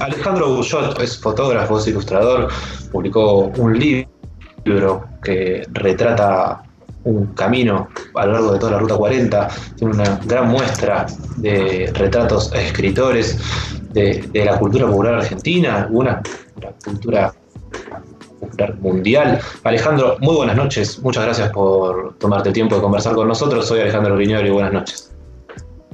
Alejandro 0.00 0.54
Bullot 0.54 1.00
es 1.00 1.18
fotógrafo, 1.18 1.78
es 1.78 1.88
ilustrador, 1.88 2.48
publicó 2.92 3.50
un 3.56 3.78
libro 3.78 5.04
que 5.22 5.66
retrata 5.72 6.62
un 7.04 7.26
camino 7.34 7.88
a 8.14 8.26
lo 8.26 8.32
largo 8.32 8.52
de 8.52 8.58
toda 8.58 8.72
la 8.72 8.78
Ruta 8.78 8.96
40, 8.96 9.48
tiene 9.76 9.94
una 9.94 10.20
gran 10.26 10.48
muestra 10.48 11.06
de 11.36 11.90
retratos 11.94 12.52
a 12.52 12.60
escritores 12.60 13.38
de, 13.92 14.28
la 14.34 14.58
cultura 14.58 14.86
popular 14.86 15.14
argentina, 15.14 15.82
alguna 15.82 16.22
la 16.60 16.72
cultura 16.84 17.34
popular 18.40 18.76
mundial. 18.80 19.40
Alejandro, 19.64 20.16
muy 20.20 20.36
buenas 20.36 20.56
noches, 20.56 20.98
muchas 21.00 21.24
gracias 21.24 21.50
por 21.50 22.14
tomarte 22.18 22.50
el 22.50 22.54
tiempo 22.54 22.76
de 22.76 22.82
conversar 22.82 23.14
con 23.14 23.28
nosotros. 23.28 23.66
Soy 23.66 23.80
Alejandro 23.80 24.20
y 24.20 24.50
buenas 24.50 24.72
noches. 24.72 25.14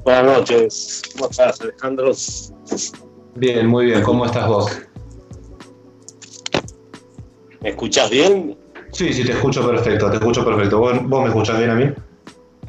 Buenas 0.04 0.24
noches, 0.24 1.02
¿cómo 1.14 1.30
estás 1.30 1.60
Alejandro? 1.60 2.12
Bien, 3.36 3.66
muy 3.66 3.86
bien, 3.86 4.02
¿cómo 4.02 4.26
estás 4.26 4.46
vos? 4.46 4.80
¿Me 7.60 7.70
escuchás 7.70 8.10
bien? 8.10 8.56
Sí, 8.92 9.12
sí, 9.12 9.24
te 9.24 9.32
escucho 9.32 9.66
perfecto, 9.66 10.08
te 10.08 10.16
escucho 10.16 10.44
perfecto. 10.44 10.78
¿Vos, 10.78 11.02
me 11.02 11.26
escuchás 11.26 11.58
bien 11.58 11.70
a 11.70 11.74
mí? 11.74 11.92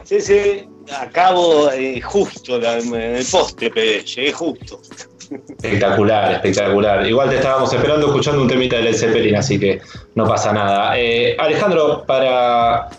Sí, 0.04 0.20
sí, 0.20 0.68
acabo 1.00 1.70
eh, 1.72 2.02
justo 2.02 2.56
en 2.58 2.96
el 2.96 3.26
poste, 3.26 3.70
llegué 3.70 4.32
justo. 4.32 4.82
Espectacular, 5.30 6.34
espectacular. 6.34 7.06
Igual 7.08 7.30
te 7.30 7.36
estábamos 7.36 7.72
esperando 7.72 8.08
escuchando 8.08 8.42
un 8.42 8.48
temita 8.48 8.78
del 8.78 8.96
Zeppelin, 8.96 9.36
así 9.36 9.60
que 9.60 9.82
no 10.16 10.26
pasa 10.26 10.52
nada. 10.52 10.98
Eh, 10.98 11.36
Alejandro, 11.38 12.06
para 12.08 12.90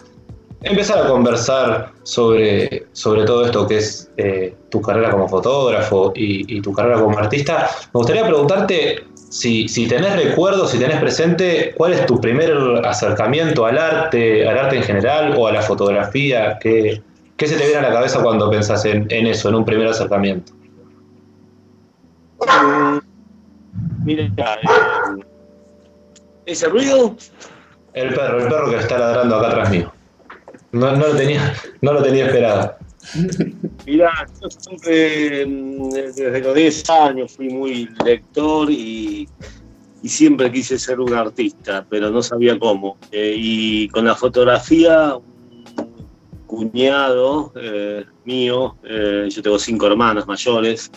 empezar 0.67 1.05
a 1.05 1.09
conversar 1.09 1.93
sobre, 2.03 2.87
sobre 2.93 3.25
todo 3.25 3.45
esto 3.47 3.67
que 3.67 3.79
es 3.79 4.11
eh, 4.17 4.55
tu 4.69 4.81
carrera 4.81 5.11
como 5.11 5.29
fotógrafo 5.29 6.13
y, 6.15 6.61
tu 6.61 6.73
carrera 6.73 7.01
como 7.01 7.19
artista, 7.19 7.71
me 7.93 7.99
gustaría 7.99 8.27
preguntarte 8.27 9.05
si, 9.31 9.69
si 9.69 9.87
tenés 9.87 10.17
recuerdos, 10.17 10.71
si 10.71 10.79
tenés 10.79 10.99
presente, 10.99 11.75
cuál 11.77 11.93
es 11.93 12.07
tu 12.07 12.21
primer 12.21 12.53
acercamiento 12.85 13.67
al 13.67 13.79
arte, 13.79 14.49
al 14.49 14.59
arte 14.59 14.77
en 14.77 14.83
general 14.83 15.35
o 15.37 15.47
a 15.47 15.53
la 15.53 15.63
fotografía, 15.63 16.59
¿qué, 16.61 17.03
qué 17.37 17.47
se 17.47 17.57
te 17.57 17.65
viene 17.65 17.79
a 17.79 17.83
la 17.83 17.93
cabeza 17.93 18.23
cuando 18.23 18.51
pensás 18.51 18.85
en, 18.85 19.09
eso, 19.11 19.49
en 19.49 19.55
un 19.55 19.65
primer 19.65 19.89
acercamiento? 19.89 20.53
Mm, 22.41 22.99
mira, 24.05 24.25
eh, 24.25 25.25
ese 26.47 26.69
ruido. 26.69 27.17
El 27.93 28.15
perro, 28.15 28.39
el 28.43 28.49
perro 28.49 28.71
que 28.71 28.77
está 28.77 28.99
ladrando 28.99 29.37
acá 29.37 29.49
atrás 29.49 29.71
mío. 29.71 29.93
No, 30.77 30.95
no, 30.95 31.09
lo, 31.09 31.17
tenía, 31.17 31.55
no 31.81 31.95
lo 31.95 32.03
tenía 32.03 32.27
esperado. 32.27 32.77
Mira, 33.87 34.11
yo 34.43 34.49
siempre, 34.51 35.47
mm, 35.47 35.91
desde 35.91 36.41
los 36.41 36.55
10 36.55 36.91
años, 36.91 37.33
fui 37.33 37.49
muy 37.49 37.89
lector 38.05 38.71
y, 38.71 39.29
siempre 40.05 40.53
quise 40.53 40.79
ser 40.79 41.01
un 41.01 41.13
artista, 41.15 41.85
pero 41.89 42.11
no 42.11 42.23
sabía 42.23 42.57
cómo. 42.59 42.97
Eh, 43.11 43.35
y 43.37 43.89
con 43.89 44.05
la 44.05 44.15
fotografía, 44.15 45.17
un 45.17 46.05
cuñado 46.47 47.53
eh, 47.57 48.05
mío, 48.25 48.77
eh, 48.85 49.29
yo 49.29 49.43
tengo 49.43 49.59
cinco 49.59 49.89
hermanas 49.89 50.29
mayores, 50.29 50.93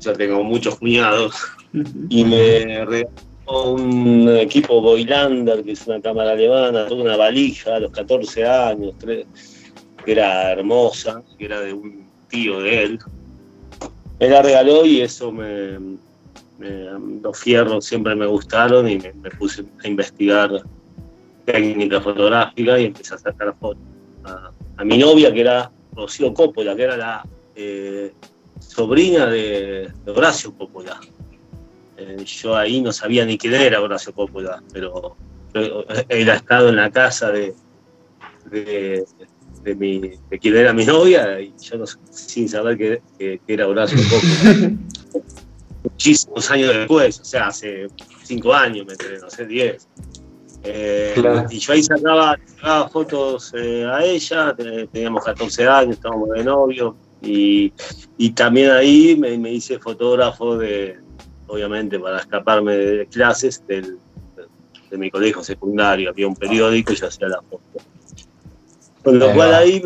ya 0.00 0.14
tengo 0.14 0.42
muchos 0.42 0.76
cuñados, 0.80 1.36
y 2.08 2.24
me 2.24 2.84
regaló 2.84 3.08
un 3.46 4.28
equipo 4.38 4.80
Boylander, 4.80 5.62
que 5.64 5.72
es 5.72 5.86
una 5.86 6.00
cámara 6.00 6.32
alemana, 6.32 6.86
toda 6.86 7.02
una 7.02 7.16
valija 7.16 7.76
a 7.76 7.80
los 7.80 7.92
14 7.92 8.46
años, 8.46 8.94
que 9.02 9.26
era 10.06 10.52
hermosa, 10.52 11.22
que 11.38 11.44
era 11.44 11.60
de 11.60 11.72
un 11.72 12.06
tío 12.28 12.60
de 12.60 12.82
él. 12.82 12.98
Me 14.18 14.28
la 14.28 14.42
regaló 14.42 14.86
y 14.86 15.00
eso 15.00 15.30
me, 15.32 15.78
los 17.22 17.38
fierros 17.38 17.84
siempre 17.84 18.14
me 18.14 18.26
gustaron 18.26 18.88
y 18.88 18.98
me, 18.98 19.30
puse 19.38 19.64
a 19.82 19.88
investigar 19.88 20.62
técnica 21.44 22.00
fotográfica 22.00 22.78
y 22.78 22.86
empecé 22.86 23.14
a 23.14 23.18
sacar 23.18 23.54
fotos. 23.60 23.82
A, 24.24 24.84
mi 24.84 24.98
novia, 24.98 25.32
que 25.32 25.42
era 25.42 25.70
Rocío 25.94 26.32
Coppola, 26.32 26.74
que 26.74 26.82
era 26.82 26.96
la 26.96 27.26
eh, 27.54 28.12
sobrina 28.58 29.26
de, 29.26 29.90
de 30.04 30.10
Horacio 30.10 30.52
Coppola. 30.54 30.98
Eh, 31.96 32.24
yo 32.24 32.56
ahí 32.56 32.80
no 32.80 32.92
sabía 32.92 33.24
ni 33.24 33.38
quién 33.38 33.54
era 33.54 33.80
Horacio 33.80 34.12
Coppola, 34.12 34.62
pero, 34.72 35.16
él 36.08 36.30
ha 36.30 36.34
estado 36.34 36.68
en 36.70 36.76
la 36.76 36.90
casa 36.90 37.30
de, 37.30 37.54
de, 38.50 39.04
quien 40.40 40.56
era 40.56 40.72
mi 40.72 40.84
novia 40.84 41.40
y 41.40 41.54
yo 41.62 41.78
no, 41.78 41.84
sin 42.10 42.48
saber 42.48 42.76
que, 43.18 43.40
era 43.46 43.68
Horacio 43.68 43.98
Coppola. 44.10 44.72
Muchísimos 45.84 46.50
años 46.50 46.74
después, 46.74 47.20
o 47.20 47.24
sea, 47.24 47.48
hace 47.48 47.86
cinco 48.24 48.52
años, 48.54 48.86
me 48.86 48.92
enteré, 48.92 49.18
no 49.18 49.30
sé, 49.30 49.46
diez. 49.46 49.86
Eh, 50.64 51.14
y 51.50 51.58
yo 51.58 51.72
ahí 51.74 51.82
sacaba, 51.82 52.38
fotos 52.90 53.52
eh, 53.54 53.84
a 53.84 54.02
ella, 54.02 54.56
teníamos 54.90 55.22
14 55.22 55.68
años, 55.68 55.96
estábamos 55.96 56.30
de 56.30 56.42
novio, 56.42 56.96
y, 57.22 57.70
también 58.34 58.70
ahí 58.70 59.14
me 59.16 59.52
hice 59.52 59.78
fotógrafo 59.78 60.56
de, 60.56 61.03
obviamente 61.46 61.98
para 61.98 62.18
escaparme 62.18 62.76
de 62.76 63.06
clases 63.06 63.66
del, 63.66 63.98
de 64.90 64.98
mi 64.98 65.10
colegio 65.10 65.42
secundario, 65.42 66.10
había 66.10 66.26
un 66.28 66.36
periódico 66.36 66.92
y 66.92 66.96
yo 66.96 67.06
hacía 67.06 67.28
la 67.28 67.42
foto. 67.42 67.62
Con 69.02 69.18
lo 69.18 69.32
cual 69.34 69.54
ahí 69.54 69.82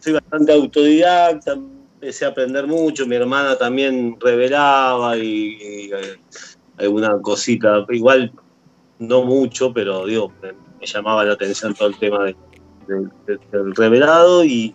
soy 0.00 0.14
bastante 0.14 0.52
autodidacta, 0.52 1.52
empecé 1.94 2.24
a 2.24 2.28
aprender 2.28 2.66
mucho, 2.66 3.06
mi 3.06 3.14
hermana 3.14 3.56
también 3.56 4.16
revelaba 4.20 5.16
y, 5.16 5.90
eh, 5.92 6.18
alguna 6.78 7.20
cosita, 7.20 7.86
igual 7.90 8.32
no 8.98 9.22
mucho, 9.22 9.72
pero 9.72 10.06
digo, 10.06 10.32
me, 10.42 10.86
llamaba 10.86 11.24
la 11.24 11.34
atención 11.34 11.74
todo 11.74 11.88
el 11.88 11.96
tema 11.98 12.24
del 12.24 13.76
revelado 13.76 14.44
y, 14.44 14.74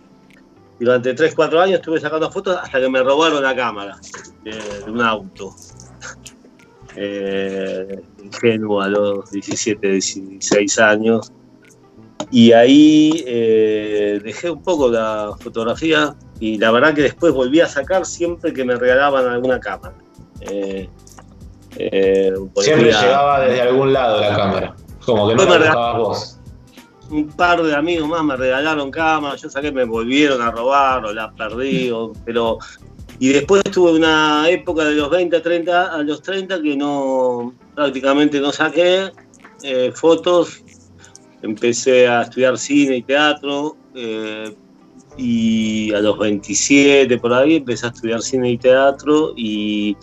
durante 0.80 1.12
3, 1.12 1.34
4 1.34 1.60
años 1.60 1.80
estuve 1.80 2.00
sacando 2.00 2.30
fotos 2.30 2.56
hasta 2.56 2.80
que 2.80 2.88
me 2.88 3.02
robaron 3.02 3.42
la 3.42 3.54
cámara 3.54 3.98
de 4.44 4.90
un 4.90 5.02
auto 5.02 5.52
eh, 6.96 8.00
ingenuo 8.22 8.80
a 8.80 8.88
los 8.88 9.30
17, 9.30 9.88
16 9.88 10.78
años. 10.78 11.32
Y 12.30 12.52
ahí 12.52 13.24
eh, 13.26 14.20
dejé 14.22 14.50
un 14.50 14.62
poco 14.62 14.90
la 14.90 15.32
fotografía 15.40 16.14
y 16.40 16.58
la 16.58 16.70
verdad 16.70 16.94
que 16.94 17.02
después 17.02 17.32
volví 17.32 17.60
a 17.60 17.68
sacar 17.68 18.04
siempre 18.04 18.52
que 18.52 18.64
me 18.64 18.76
regalaban 18.76 19.26
alguna 19.26 19.60
cámara. 19.60 19.94
Eh, 20.40 20.88
siempre 22.56 22.92
llegaba 22.92 23.40
desde 23.40 23.62
algún 23.62 23.92
lado 23.92 24.20
la 24.20 24.36
cámara, 24.36 24.76
como 25.04 25.28
que 25.28 25.34
no 25.36 25.58
la 25.58 25.92
vos. 25.92 26.38
Un 27.10 27.28
par 27.28 27.62
de 27.62 27.74
amigos 27.74 28.08
más 28.08 28.22
me 28.22 28.36
regalaron 28.36 28.90
cámaras, 28.90 29.40
yo 29.40 29.48
saqué, 29.48 29.72
me 29.72 29.84
volvieron 29.84 30.42
a 30.42 30.50
robar 30.50 31.06
o 31.06 31.12
la 31.12 31.30
perdí, 31.32 31.90
pero 32.24 32.58
y 33.20 33.28
después 33.30 33.62
tuve 33.64 33.92
una 33.92 34.48
época 34.48 34.84
de 34.84 34.94
los 34.94 35.10
20 35.10 35.36
a 35.36 35.42
30, 35.42 35.94
a 35.94 36.02
los 36.02 36.22
30 36.22 36.62
que 36.62 36.76
no 36.76 37.52
prácticamente 37.74 38.40
no 38.40 38.52
saqué 38.52 39.10
eh, 39.62 39.90
fotos. 39.94 40.62
Empecé 41.42 42.06
a 42.06 42.22
estudiar 42.22 42.58
cine 42.58 42.96
y 42.96 43.02
teatro 43.02 43.76
eh, 43.94 44.54
y 45.16 45.92
a 45.92 46.00
los 46.00 46.16
27 46.18 47.18
por 47.18 47.32
ahí 47.32 47.56
empecé 47.56 47.86
a 47.86 47.88
estudiar 47.90 48.22
cine 48.22 48.50
y 48.50 48.58
teatro 48.58 49.32
y, 49.36 49.96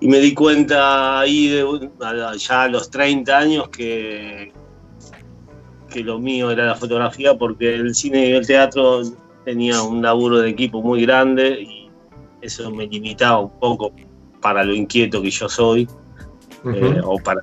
me 0.00 0.18
di 0.18 0.32
cuenta 0.32 1.20
ahí 1.20 1.48
de, 1.48 1.90
ya 2.38 2.62
a 2.62 2.68
los 2.68 2.90
30 2.90 3.36
años 3.36 3.68
que, 3.68 4.50
que 5.90 6.00
lo 6.02 6.18
mío 6.18 6.50
era 6.50 6.64
la 6.64 6.74
fotografía 6.74 7.36
porque 7.36 7.74
el 7.74 7.94
cine 7.94 8.30
y 8.30 8.32
el 8.32 8.46
teatro 8.46 9.02
tenía 9.44 9.82
un 9.82 10.00
laburo 10.00 10.38
de 10.38 10.48
equipo 10.48 10.80
muy 10.80 11.02
grande 11.02 11.60
y 11.60 11.79
eso 12.42 12.70
me 12.70 12.86
limitaba 12.86 13.40
un 13.40 13.58
poco 13.58 13.92
para 14.40 14.64
lo 14.64 14.74
inquieto 14.74 15.22
que 15.22 15.30
yo 15.30 15.48
soy, 15.48 15.88
eh, 16.64 17.00
o 17.04 17.18
para 17.18 17.42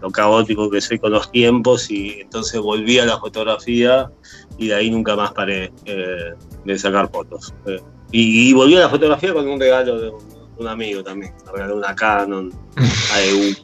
lo 0.00 0.10
caótico 0.10 0.70
que 0.70 0.80
soy 0.80 0.98
con 0.98 1.12
los 1.12 1.30
tiempos, 1.30 1.90
y 1.90 2.20
entonces 2.20 2.60
volví 2.60 2.98
a 2.98 3.06
la 3.06 3.18
fotografía 3.18 4.10
y 4.56 4.68
de 4.68 4.74
ahí 4.74 4.90
nunca 4.90 5.16
más 5.16 5.32
paré 5.32 5.72
eh, 5.84 6.34
de 6.64 6.78
sacar 6.78 7.10
fotos. 7.10 7.54
Eh, 7.66 7.80
y, 8.10 8.52
volví 8.52 8.76
a 8.76 8.80
la 8.80 8.88
fotografía 8.88 9.32
con 9.32 9.48
un 9.48 9.60
regalo 9.60 10.00
de 10.00 10.12
un, 10.58 10.66
amigo 10.66 11.02
también, 11.04 11.32
me 11.46 11.52
regaló 11.52 11.76
una 11.76 11.94
Canon 11.94 12.52
AEU. 13.14 13.54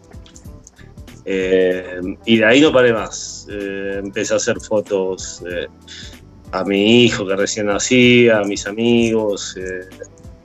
y 2.25 2.37
de 2.37 2.45
ahí 2.45 2.61
no 2.61 2.73
paré 2.73 2.93
más. 2.93 3.49
empecé 3.49 4.35
a 4.35 4.37
hacer 4.37 4.61
fotos 4.61 5.43
a 6.53 6.62
mi 6.65 7.05
hijo 7.05 7.27
que 7.27 7.35
recién 7.35 7.67
nacía, 7.67 8.39
a 8.39 8.45
mis 8.45 8.67
amigos, 8.67 9.57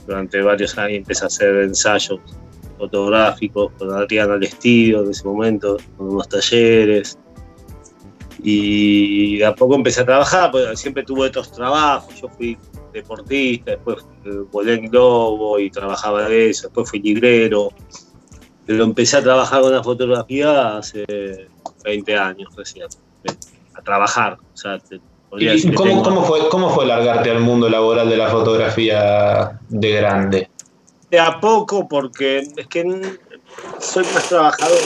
durante 0.10 0.42
varios 0.42 0.76
años 0.78 0.98
empecé 0.98 1.24
a 1.24 1.28
hacer 1.28 1.56
ensayos 1.58 2.20
fotográficos 2.80 3.72
con 3.78 3.94
Adriana 3.94 4.38
Lestido 4.38 5.04
en 5.04 5.12
ese 5.12 5.24
momento, 5.24 5.78
con 5.98 6.10
unos 6.10 6.28
talleres. 6.28 7.20
Y 8.42 9.38
de 9.38 9.46
a 9.46 9.54
poco 9.54 9.76
empecé 9.76 10.02
a 10.02 10.06
trabajar, 10.06 10.50
porque 10.50 10.76
siempre 10.76 11.04
tuve 11.04 11.28
estos 11.28 11.52
trabajos. 11.52 12.20
Yo 12.20 12.28
fui 12.30 12.58
deportista, 12.92 13.72
después 13.72 13.98
volé 14.52 14.76
en 14.76 14.90
globo 14.90 15.60
y 15.60 15.70
trabajaba 15.70 16.28
de 16.28 16.50
eso, 16.50 16.68
después 16.68 16.90
fui 16.90 17.00
librero. 17.00 17.70
pero 18.66 18.84
empecé 18.84 19.18
a 19.18 19.22
trabajar 19.22 19.62
con 19.62 19.74
la 19.74 19.84
fotografía 19.84 20.78
hace 20.78 21.06
20 21.84 22.18
años 22.18 22.56
recién, 22.56 22.88
a 23.76 23.82
trabajar. 23.84 24.38
O 24.54 24.58
sea, 24.58 24.80
¿Y 25.38 25.74
cómo, 25.74 26.02
cómo, 26.02 26.24
fue, 26.24 26.50
cómo 26.50 26.70
fue 26.72 26.86
largarte 26.86 27.30
al 27.30 27.42
mundo 27.42 27.70
laboral 27.70 28.10
de 28.10 28.18
la 28.18 28.30
fotografía 28.30 29.60
de 29.70 29.92
grande? 29.92 30.50
De 31.12 31.20
a 31.20 31.40
poco, 31.40 31.88
porque 31.88 32.40
es 32.40 32.68
que 32.68 32.84
soy 33.80 34.04
más 34.14 34.28
trabajador. 34.28 34.80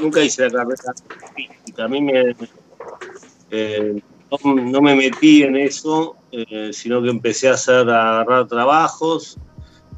Nunca 0.00 0.22
hice 0.22 0.42
la 0.44 0.50
carrera 0.50 0.94
artística. 1.28 1.84
A 1.84 1.88
mí 1.88 2.00
me, 2.00 2.36
eh, 3.50 4.00
no, 4.44 4.80
me 4.80 4.94
metí 4.94 5.42
en 5.42 5.56
eso, 5.56 6.16
eh, 6.32 6.70
sino 6.72 7.02
que 7.02 7.10
empecé 7.10 7.48
a 7.48 7.54
hacer, 7.54 7.88
a 7.90 8.20
agarrar 8.20 8.46
trabajos. 8.46 9.36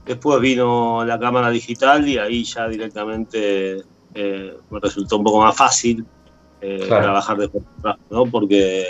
Después 0.06 0.40
vino 0.40 1.04
la 1.04 1.18
cámara 1.18 1.50
digital 1.50 2.08
y 2.08 2.16
ahí 2.18 2.44
ya 2.44 2.68
directamente 2.68 3.82
eh, 4.14 4.56
me 4.70 4.80
resultó 4.80 5.18
un 5.18 5.24
poco 5.24 5.40
más 5.40 5.56
fácil 5.56 6.04
trabajar 6.60 7.36
de 7.38 7.48
fotografía, 7.48 8.04
¿no? 8.10 8.26
Porque 8.26 8.84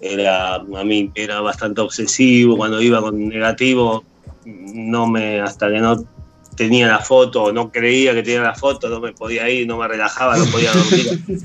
era, 0.00 0.54
a 0.54 0.84
mí 0.84 1.10
era 1.14 1.40
bastante 1.40 1.80
obsesivo, 1.80 2.56
cuando 2.56 2.80
iba 2.80 3.00
con 3.00 3.28
negativo, 3.28 4.04
no 4.44 5.06
me, 5.06 5.40
hasta 5.40 5.68
que 5.68 5.78
no 5.78 6.04
tenía 6.56 6.88
la 6.88 6.98
foto, 6.98 7.52
no 7.52 7.70
creía 7.70 8.14
que 8.14 8.22
tenía 8.22 8.42
la 8.42 8.54
foto, 8.54 8.88
no 8.88 9.00
me 9.00 9.12
podía 9.12 9.48
ir, 9.48 9.66
no 9.66 9.78
me 9.78 9.88
relajaba, 9.88 10.36
no 10.36 10.44
podía 10.46 10.72
dormir. 10.72 11.20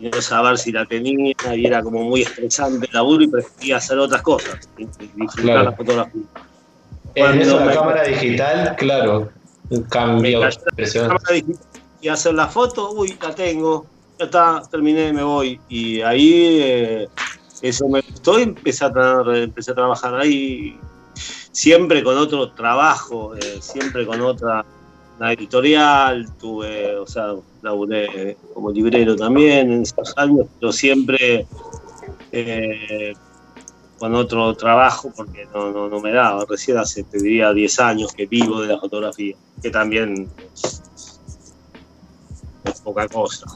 y 0.00 0.08
no 0.08 0.20
saber 0.20 0.58
si 0.58 0.72
la 0.72 0.84
tenía, 0.86 1.34
y 1.54 1.66
era 1.66 1.82
como 1.82 2.04
muy 2.04 2.22
estresante 2.22 2.86
el 2.86 2.92
laburo 2.92 3.24
y 3.24 3.28
prefería 3.28 3.76
hacer 3.76 3.98
otras 3.98 4.22
cosas, 4.22 4.68
disfrutar 5.16 5.64
la 5.64 5.72
fotografía. 5.72 6.22
En 7.14 7.40
eso 7.40 7.64
la 7.64 7.74
cámara 7.74 8.02
digital, 8.04 8.74
claro, 8.76 9.30
cambio 9.88 10.42
impresionante. 10.48 11.44
Y 12.00 12.08
hacer 12.08 12.34
la 12.34 12.48
foto, 12.48 12.92
uy, 12.92 13.16
la 13.22 13.34
tengo, 13.34 13.86
ya 14.18 14.24
está, 14.24 14.62
terminé, 14.70 15.12
me 15.12 15.22
voy. 15.22 15.60
Y 15.68 16.00
ahí 16.00 16.58
eh, 16.62 17.08
eso 17.62 17.88
me 17.88 18.00
gustó 18.00 18.38
y 18.38 18.42
empecé 18.42 18.84
a, 18.84 18.88
a 18.88 19.74
trabajar 19.74 20.14
ahí 20.14 20.78
siempre 21.52 22.02
con 22.02 22.16
otro 22.18 22.50
trabajo, 22.52 23.34
eh, 23.36 23.58
siempre 23.60 24.04
con 24.04 24.20
otra 24.20 24.64
editorial, 25.20 26.28
tuve, 26.38 26.96
o 26.96 27.06
sea, 27.06 27.34
laburé 27.62 28.36
como 28.52 28.70
librero 28.70 29.16
también 29.16 29.72
en 29.72 29.82
esos 29.82 30.12
años, 30.16 30.46
pero 30.58 30.72
siempre 30.72 31.46
eh, 32.32 33.14
con 33.98 34.14
otro 34.14 34.54
trabajo 34.54 35.12
porque 35.16 35.46
no, 35.54 35.70
no, 35.70 35.88
no, 35.88 36.00
me 36.00 36.12
daba. 36.12 36.44
Recién 36.48 36.78
hace, 36.78 37.04
te 37.04 37.18
diría, 37.18 37.52
10 37.52 37.80
años 37.80 38.12
que 38.12 38.26
vivo 38.26 38.60
de 38.60 38.68
la 38.68 38.78
fotografía, 38.78 39.36
que 39.62 39.70
también 39.70 40.28
poca 42.84 43.08
cosa. 43.08 43.46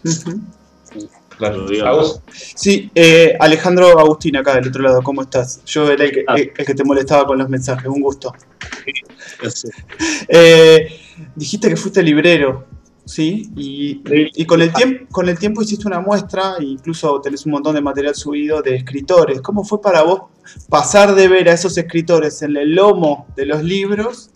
Sí, 2.32 2.90
eh, 2.94 3.36
Alejandro 3.38 3.98
Agustín, 3.98 4.36
acá 4.36 4.54
del 4.54 4.68
otro 4.68 4.82
lado, 4.82 5.02
¿cómo 5.02 5.22
estás? 5.22 5.62
Yo 5.64 5.90
era 5.90 6.04
el 6.04 6.10
que, 6.10 6.24
ah. 6.26 6.34
el, 6.36 6.52
que 6.52 6.74
te 6.74 6.84
molestaba 6.84 7.26
con 7.26 7.38
los 7.38 7.48
mensajes, 7.48 7.86
un 7.86 8.00
gusto. 8.00 8.32
Eh, 10.28 10.88
dijiste 11.36 11.68
que 11.68 11.76
fuiste 11.76 12.02
librero, 12.02 12.66
¿sí? 13.04 13.50
Y, 13.56 14.44
con, 14.46 14.62
el 14.62 14.72
tiempo, 14.72 15.06
con 15.10 15.28
el 15.28 15.38
tiempo 15.38 15.62
hiciste 15.62 15.86
una 15.86 16.00
muestra, 16.00 16.56
e 16.58 16.64
incluso 16.64 17.20
tenés 17.20 17.46
un 17.46 17.52
montón 17.52 17.74
de 17.74 17.80
material 17.80 18.14
subido 18.14 18.62
de 18.62 18.76
escritores. 18.76 19.40
¿Cómo 19.40 19.64
fue 19.64 19.80
para 19.80 20.02
vos 20.02 20.22
pasar 20.68 21.14
de 21.14 21.28
ver 21.28 21.48
a 21.48 21.52
esos 21.52 21.76
escritores 21.78 22.42
en 22.42 22.56
el 22.56 22.74
lomo 22.74 23.26
de 23.36 23.46
los 23.46 23.62
libros 23.62 24.30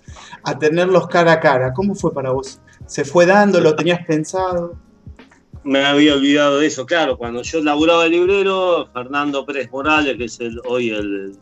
a 0.44 0.58
tenerlos 0.58 1.08
cara 1.08 1.32
a 1.32 1.40
cara? 1.40 1.72
¿Cómo 1.72 1.94
fue 1.94 2.12
para 2.12 2.30
vos? 2.32 2.60
¿Se 2.86 3.04
fue 3.04 3.26
dando? 3.26 3.60
¿Lo 3.60 3.74
tenías 3.74 4.04
pensado? 4.06 4.76
me 5.64 5.84
había 5.84 6.14
olvidado 6.14 6.58
de 6.58 6.66
eso. 6.66 6.86
Claro, 6.86 7.16
cuando 7.16 7.42
yo 7.42 7.62
laburaba 7.62 8.04
de 8.04 8.10
librero, 8.10 8.88
Fernando 8.92 9.44
Pérez 9.44 9.70
Morales, 9.70 10.16
que 10.16 10.24
es 10.24 10.40
el, 10.40 10.60
hoy 10.64 10.90
el, 10.90 11.36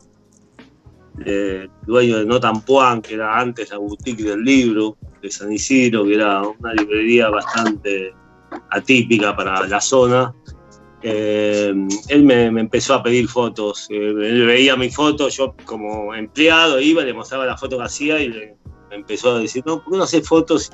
eh, 1.25 1.69
dueño 1.87 2.19
de 2.19 2.26
Notampuan, 2.26 3.02
que 3.02 3.14
era 3.14 3.38
antes 3.38 3.70
la 3.70 3.78
boutique 3.78 4.22
del 4.22 4.42
libro, 4.42 4.96
de 5.22 5.31
San 5.31 5.52
Isidro, 5.52 6.04
que 6.04 6.14
era 6.14 6.42
una 6.42 6.75
librería 6.75 7.28
bastante 7.31 8.12
atípica 8.70 9.34
para 9.34 9.66
la 9.66 9.81
zona. 9.81 10.34
Eh, 11.02 11.72
él 12.08 12.25
me, 12.25 12.44
empezó 12.46 12.94
a 12.94 13.02
pedir 13.02 13.26
fotos. 13.28 13.86
Eh, 13.90 13.96
él 13.96 14.46
veía 14.46 14.76
mi 14.76 14.90
foto, 14.90 15.28
yo 15.28 15.54
como 15.64 16.14
empleado 16.14 16.78
iba, 16.81 17.02
le 17.02 17.14
mostraba 17.14 17.46
la 17.46 17.56
foto 17.56 17.78
que 17.78 17.84
hacía 17.84 18.20
y 18.20 18.28
le, 18.28 18.56
me 18.90 18.96
empezó 18.96 19.36
a 19.36 19.40
decir, 19.40 19.62
no, 19.64 19.82
¿por 19.82 19.93
qué 19.93 19.98
no 19.98 20.04
haces 20.04 20.28
fotos 20.28 20.72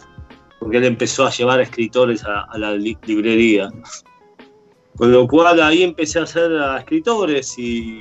porque 0.58 0.78
él 0.78 0.84
empezó 0.84 1.26
a 1.26 1.30
llevar 1.30 1.60
escritores 1.60 2.24
a, 2.24 2.46
la 2.58 2.72
librería. 2.72 3.70
Con 4.96 5.12
lo 5.12 5.28
cual 5.28 5.60
ahí 5.60 5.82
empecé 5.82 6.18
a 6.18 6.22
hacer 6.22 6.52
a 6.52 6.78
escritores 6.78 7.58
y 7.58 8.00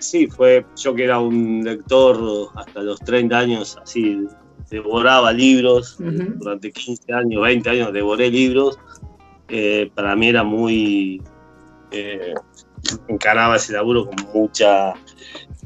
sí, 0.00 0.26
fue 0.26 0.66
yo 0.76 0.94
que 0.94 1.04
era 1.04 1.18
un 1.20 1.62
lector 1.64 2.50
hasta 2.56 2.82
los 2.82 2.98
30 3.00 3.38
años, 3.38 3.78
así, 3.80 4.26
devoraba 4.70 5.32
libros, 5.32 5.96
durante 5.98 6.72
15 6.72 7.12
años, 7.12 7.42
20 7.42 7.70
años 7.70 7.92
devoré 7.92 8.30
libros, 8.30 8.78
eh, 9.48 9.90
para 9.94 10.16
mí 10.16 10.28
era 10.28 10.42
muy... 10.42 11.22
Eh, 11.90 12.34
encaraba 13.06 13.56
ese 13.56 13.74
laburo 13.74 14.06
con 14.06 14.16
mucha 14.34 14.94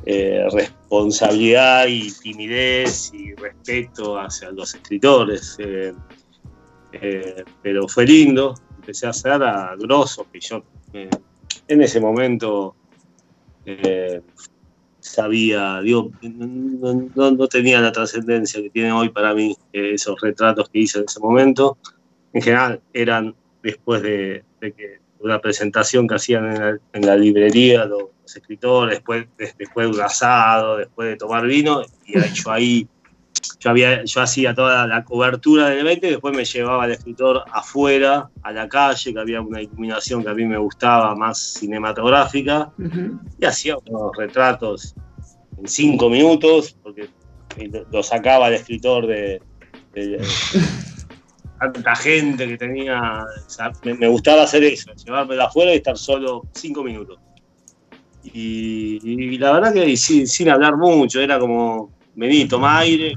eh, 0.04 0.44
responsabilidad 0.52 1.86
y 1.86 2.12
timidez 2.12 3.12
y 3.14 3.34
respeto 3.34 4.18
hacia 4.18 4.50
los 4.50 4.74
escritores. 4.74 5.56
Eh, 7.00 7.44
pero 7.62 7.88
fue 7.88 8.06
lindo, 8.06 8.54
empecé 8.76 9.06
a 9.06 9.10
hacer 9.10 9.42
a 9.42 9.74
grosso, 9.76 10.26
yo 10.32 10.62
eh, 10.92 11.10
en 11.68 11.82
ese 11.82 12.00
momento 12.00 12.74
eh, 13.64 14.20
sabía, 15.00 15.80
digo, 15.80 16.10
no, 16.22 17.48
tenía 17.48 17.80
la 17.80 17.92
trascendencia 17.92 18.62
que 18.62 18.70
tiene 18.70 18.92
hoy 18.92 19.10
para 19.10 19.34
mí 19.34 19.56
esos 19.72 20.20
retratos 20.20 20.68
que 20.68 20.80
hice 20.80 20.98
en 20.98 21.04
ese 21.04 21.20
momento. 21.20 21.78
En 22.32 22.42
general 22.42 22.80
eran 22.92 23.34
después 23.62 24.02
de, 24.02 24.44
una 25.20 25.40
presentación 25.40 26.06
que 26.06 26.14
hacían 26.14 26.80
en 26.92 27.06
la, 27.06 27.16
librería 27.16 27.84
los, 27.84 28.10
escritores, 28.34 28.96
después, 28.96 29.26
después 29.36 29.88
de 29.88 29.94
un 29.94 30.00
asado, 30.00 30.78
después 30.78 31.08
de 31.08 31.16
tomar 31.16 31.46
vino, 31.46 31.82
y 32.04 32.14
yo 32.34 32.50
ahí 32.50 32.88
yo, 33.66 33.70
había, 33.70 34.04
yo 34.04 34.20
hacía 34.20 34.54
toda 34.54 34.86
la 34.86 35.02
cobertura 35.02 35.68
del 35.68 35.80
evento 35.80 36.06
y 36.06 36.10
después 36.10 36.36
me 36.36 36.44
llevaba 36.44 36.84
al 36.84 36.92
escritor 36.92 37.44
afuera, 37.52 38.30
a 38.42 38.52
la 38.52 38.68
calle, 38.68 39.12
que 39.12 39.18
había 39.18 39.40
una 39.40 39.60
iluminación 39.60 40.22
que 40.22 40.30
a 40.30 40.34
mí 40.34 40.44
me 40.44 40.56
gustaba, 40.56 41.16
más 41.16 41.54
cinematográfica, 41.54 42.70
y 43.40 43.44
hacía 43.44 43.76
unos 43.88 44.16
retratos 44.16 44.94
en 45.58 45.66
cinco 45.66 46.08
minutos, 46.08 46.76
porque 46.80 47.08
lo 47.90 48.02
sacaba 48.04 48.48
el 48.48 48.54
escritor 48.54 49.08
de, 49.08 49.42
tanta 51.58 51.96
gente 51.96 52.46
que 52.46 52.56
tenía. 52.56 53.24
me, 53.82 54.06
gustaba 54.06 54.44
hacer 54.44 54.62
eso, 54.62 54.92
llevármela 54.94 55.46
afuera 55.46 55.72
y 55.72 55.76
estar 55.76 55.98
solo 55.98 56.46
cinco 56.52 56.84
minutos. 56.84 57.18
Y, 58.22 59.38
la 59.38 59.52
verdad 59.52 59.74
que 59.74 59.96
sin, 59.96 60.28
sin 60.28 60.50
hablar 60.50 60.76
mucho, 60.76 61.20
era 61.20 61.38
como 61.40 61.90
vení, 62.14 62.46
toma 62.46 62.78
aire, 62.78 63.14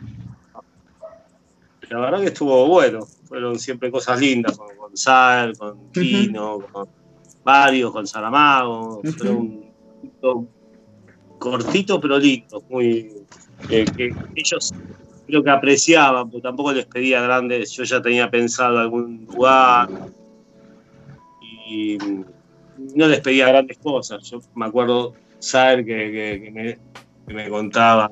la 1.90 2.00
verdad 2.00 2.22
que 2.22 2.28
estuvo 2.28 2.68
bueno. 2.68 3.06
Fueron 3.26 3.60
siempre 3.60 3.92
cosas 3.92 4.20
lindas, 4.20 4.58
con 4.58 4.76
Gonzalo, 4.76 5.54
con 5.58 5.92
Kino, 5.92 6.60
con 6.72 6.88
varios, 7.44 7.92
con 7.92 8.08
Saramago. 8.08 9.02
Fueron 9.18 9.70
cortito 11.38 12.02
pero 12.02 12.20
lindo, 12.20 12.62
muy 12.70 13.14
que 13.68 14.14
ellos 14.36 14.74
creo 15.26 15.44
que 15.44 15.50
apreciaban, 15.50 16.30
pero 16.30 16.42
tampoco 16.42 16.74
les 16.74 16.86
pedía 16.86 17.22
grandes. 17.22 17.72
Yo 17.72 17.84
ya 17.84 18.02
tenía 18.02 18.30
pensado 18.30 18.80
algún 18.80 19.26
lugar 19.26 19.90
y 21.68 21.98
no 22.96 23.08
les 23.08 23.22
pedía 23.22 23.48
grandes 23.48 23.78
cosas. 23.78 24.24
Yo 24.30 24.42
me 24.56 24.66
acuerdo 24.66 25.14
saber 25.40 25.86
que, 25.86 26.52
me, 26.54 26.78
que 27.28 27.34
me 27.34 27.50
contaba 27.50 28.10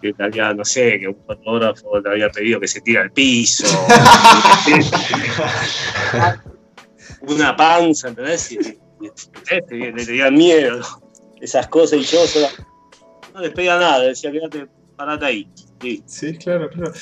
que 0.00 0.12
te 0.12 0.24
había, 0.24 0.54
no 0.54 0.64
sé, 0.64 1.00
que 1.00 1.08
un 1.08 1.16
fotógrafo 1.26 2.00
te 2.02 2.08
había 2.08 2.30
pedido 2.30 2.60
que 2.60 2.68
se 2.68 2.80
tire 2.80 3.00
al 3.00 3.10
piso. 3.12 3.66
una 7.22 7.56
panza, 7.56 8.08
¿entendés? 8.08 8.52
Y, 8.52 8.58
te, 8.58 8.78
tenían 9.62 10.34
miedo, 10.34 10.80
esas 11.40 11.68
cosas, 11.68 12.00
y 12.00 12.02
yo 12.02 12.18
no 13.34 13.40
les 13.40 13.52
pedía 13.52 13.78
nada, 13.78 14.00
decía, 14.00 14.32
quédate, 14.32 14.66
parate 14.96 15.26
ahí. 15.26 15.48
Sí. 16.06 16.36
claro, 16.38 16.68
claro. 16.68 16.92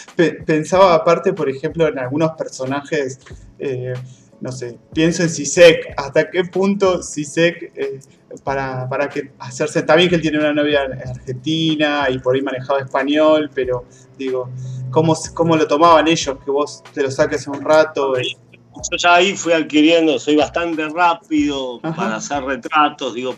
Pensaba 0.45 0.95
aparte, 0.95 1.33
por 1.33 1.49
ejemplo, 1.49 1.88
en 1.88 1.99
algunos 1.99 2.33
personajes 2.33 3.19
eh, 3.59 3.95
no 4.40 4.52
sé, 4.52 4.78
pienso 4.93 5.23
en 5.23 5.31
Sisek, 5.31 5.95
hasta 5.97 6.31
qué 6.31 6.45
punto 6.45 7.02
Sisek, 7.02 7.73
eh, 7.75 8.00
para, 8.45 8.88
para 8.88 9.09
que 9.09 9.33
hacerse, 9.38 9.83
también 9.83 10.09
que 10.09 10.16
él 10.16 10.21
tiene 10.21 10.38
una 10.38 10.52
novia 10.52 10.83
argentina 10.83 12.09
y 12.11 12.19
por 12.19 12.35
ahí 12.35 12.43
manejaba 12.43 12.81
español, 12.81 13.50
pero 13.55 13.85
digo, 14.19 14.50
¿cómo, 14.90 15.16
cómo 15.35 15.57
lo 15.57 15.66
tomaban 15.66 16.09
ellos 16.09 16.37
que 16.45 16.50
vos 16.50 16.83
te 16.93 17.02
lo 17.02 17.11
saques 17.11 17.47
un 17.47 17.61
rato? 17.62 18.14
Yo 18.19 18.97
ya 18.99 19.14
ahí 19.14 19.35
fui 19.35 19.52
adquiriendo, 19.52 20.19
soy 20.19 20.37
bastante 20.37 20.87
rápido 20.88 21.81
para 21.81 22.16
hacer 22.16 22.43
retratos, 22.43 23.14
digo, 23.14 23.35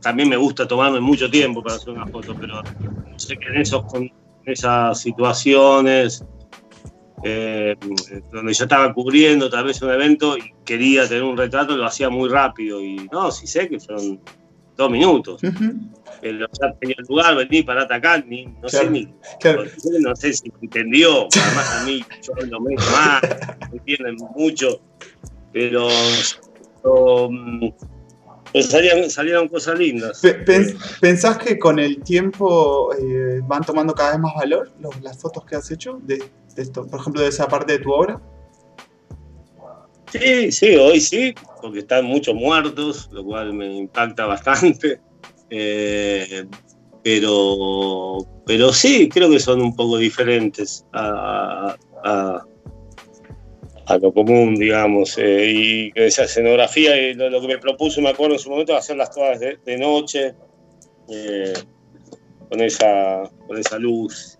también 0.00 0.28
me 0.28 0.36
gusta 0.36 0.66
tomarme 0.66 1.00
mucho 1.00 1.30
tiempo 1.30 1.62
para 1.62 1.76
hacer 1.76 1.90
una 1.90 2.06
foto, 2.06 2.34
pero 2.40 2.62
sé 3.16 3.36
que 3.36 3.48
en, 3.48 3.60
esos, 3.60 3.84
en 3.94 4.10
esas 4.46 5.00
situaciones 5.00 6.24
eh, 7.24 7.74
donde 8.30 8.52
yo 8.52 8.64
estaba 8.64 8.92
cubriendo 8.92 9.48
tal 9.48 9.64
vez 9.64 9.80
un 9.80 9.90
evento 9.90 10.36
y 10.36 10.52
quería 10.64 11.08
tener 11.08 11.22
un 11.22 11.36
retrato, 11.36 11.76
lo 11.76 11.86
hacía 11.86 12.10
muy 12.10 12.28
rápido. 12.28 12.82
Y 12.82 13.08
no, 13.10 13.30
sí 13.30 13.46
sé 13.46 13.68
que 13.68 13.80
fueron 13.80 14.20
dos 14.76 14.90
minutos. 14.90 15.40
Pero 16.20 16.46
ya 16.60 16.72
tenía 16.80 16.96
el 16.98 17.06
lugar, 17.08 17.36
vení 17.36 17.62
para 17.62 17.82
atacar, 17.82 18.26
ni, 18.26 18.46
no 18.46 18.68
sé 18.68 18.88
ni. 18.90 19.12
No 20.00 20.14
sé 20.16 20.34
si 20.34 20.52
entendió, 20.60 21.28
además 21.34 21.80
a 21.80 21.84
mí 21.84 22.04
yo 22.22 22.46
lo 22.46 22.60
meto 22.60 22.82
más, 22.92 23.22
me 23.70 23.78
entienden 23.78 24.16
mucho, 24.36 24.80
pero. 25.52 25.88
Mm, 27.30 27.68
salieron, 29.08 29.48
cosas 29.48 29.78
lindas. 29.78 30.22
¿Pensás 31.00 31.38
que 31.38 31.58
con 31.58 31.78
el 31.78 32.02
tiempo 32.02 32.94
eh, 32.94 33.40
van 33.42 33.62
tomando 33.64 33.94
cada 33.94 34.12
vez 34.12 34.20
más 34.20 34.34
valor 34.34 34.72
las 35.02 35.18
fotos 35.18 35.44
que 35.44 35.56
has 35.56 35.70
hecho? 35.70 35.98
De, 36.02 36.22
por 36.72 37.00
ejemplo, 37.00 37.22
de 37.22 37.28
esa 37.28 37.48
parte 37.48 37.74
de 37.74 37.78
tu 37.80 37.92
obra. 37.92 38.20
Sí, 40.12 40.52
sí, 40.52 40.76
hoy 40.76 41.00
sí, 41.00 41.34
porque 41.60 41.80
están 41.80 42.04
muchos 42.04 42.34
muertos, 42.34 43.08
lo 43.12 43.24
cual 43.24 43.52
me 43.52 43.76
impacta 43.76 44.26
bastante. 44.26 45.00
Eh, 45.50 46.44
pero, 47.02 48.18
pero 48.46 48.72
sí, 48.72 49.08
creo 49.08 49.30
que 49.30 49.40
son 49.40 49.60
un 49.60 49.74
poco 49.74 49.98
diferentes 49.98 50.84
a, 50.92 51.76
a 53.86 53.98
lo 53.98 54.12
común, 54.12 54.54
digamos. 54.56 55.18
Eh, 55.18 55.52
y 55.52 55.92
esa 55.94 56.24
escenografía, 56.24 56.96
y 56.96 57.14
lo, 57.14 57.40
que 57.40 57.48
me 57.48 57.58
propuso, 57.58 58.00
me 58.00 58.10
acuerdo 58.10 58.34
en 58.34 58.40
su 58.40 58.50
momento, 58.50 58.76
hacerlas 58.76 59.10
todas 59.10 59.40
de, 59.40 59.78
noche, 59.78 60.34
eh, 61.08 61.52
con, 62.48 62.60
esa, 62.60 63.30
con 63.46 63.58
esa 63.58 63.78
luz. 63.78 64.38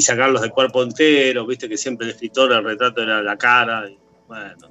Sacarlos 0.00 0.42
de 0.42 0.50
cuerpo 0.50 0.82
entero, 0.82 1.46
viste 1.46 1.68
que 1.68 1.76
siempre 1.76 2.06
el 2.06 2.12
escritor, 2.12 2.52
el 2.52 2.64
retrato 2.64 3.02
era 3.02 3.22
la 3.22 3.36
cara. 3.36 3.88
Y, 3.88 3.98
bueno, 4.26 4.68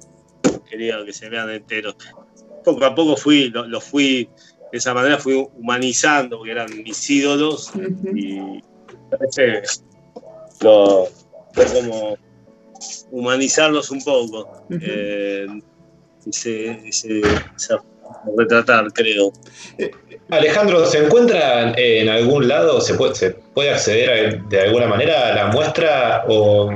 quería 0.68 1.04
que 1.04 1.12
se 1.12 1.28
vean 1.28 1.50
enteros. 1.50 1.96
Poco 2.64 2.84
a 2.84 2.94
poco 2.94 3.16
fui, 3.16 3.50
los 3.50 3.84
fui, 3.84 4.28
de 4.72 4.78
esa 4.78 4.94
manera 4.94 5.18
fui 5.18 5.46
humanizando, 5.54 6.38
porque 6.38 6.52
eran 6.52 6.82
mis 6.82 7.08
ídolos. 7.10 7.72
Y 8.14 8.62
lo, 10.60 11.08
fue 11.52 11.64
como 11.66 12.16
humanizarlos 13.10 13.90
un 13.90 14.02
poco. 14.02 14.66
Eh, 14.70 15.46
retratar, 18.36 18.92
creo. 18.92 19.32
Alejandro, 20.30 20.84
¿se 20.84 21.04
encuentra 21.04 21.72
en 21.76 22.08
algún 22.08 22.48
lado? 22.48 22.80
¿Se 22.80 22.94
puede, 22.94 23.14
se 23.14 23.30
puede 23.30 23.70
acceder 23.70 24.42
de 24.44 24.60
alguna 24.60 24.86
manera 24.86 25.28
a 25.28 25.34
la 25.34 25.46
muestra? 25.48 26.24
O, 26.28 26.70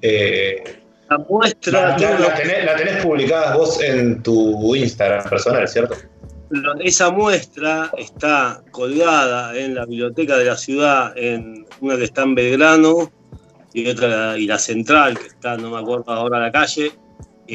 eh, 0.00 0.80
la 1.10 1.18
muestra. 1.18 1.98
La, 1.98 2.34
tenés, 2.76 3.04
publicada 3.04 3.56
vos 3.56 3.82
en 3.82 4.22
tu 4.22 4.74
Instagram 4.74 5.28
personal, 5.28 5.68
¿cierto? 5.68 5.96
Esa 6.80 7.10
muestra 7.10 7.90
está 7.98 8.62
colgada 8.70 9.56
en 9.56 9.74
la 9.74 9.86
biblioteca 9.86 10.36
de 10.36 10.44
la 10.46 10.56
ciudad, 10.56 11.12
en 11.16 11.66
una 11.80 11.96
que 11.96 12.04
está 12.04 12.22
en 12.22 12.34
Belgrano, 12.34 13.10
y 13.72 13.88
otra 13.88 14.36
y 14.38 14.46
la 14.46 14.58
central, 14.58 15.18
que 15.18 15.28
está, 15.28 15.56
no 15.56 15.70
me 15.70 15.78
acuerdo 15.78 16.10
ahora 16.10 16.40
la 16.40 16.50
calle, 16.50 16.92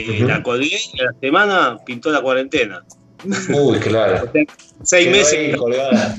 eh, 0.01 0.25
la 0.25 0.43
colgué 0.43 0.77
y 0.93 1.01
a 1.01 1.05
la 1.05 1.19
semana 1.19 1.77
pintó 1.85 2.11
la 2.11 2.21
cuarentena. 2.21 2.83
Uy, 3.53 3.79
claro. 3.79 4.31
Seis 4.83 5.09
meses. 5.09 5.55
Colgada. 5.57 6.15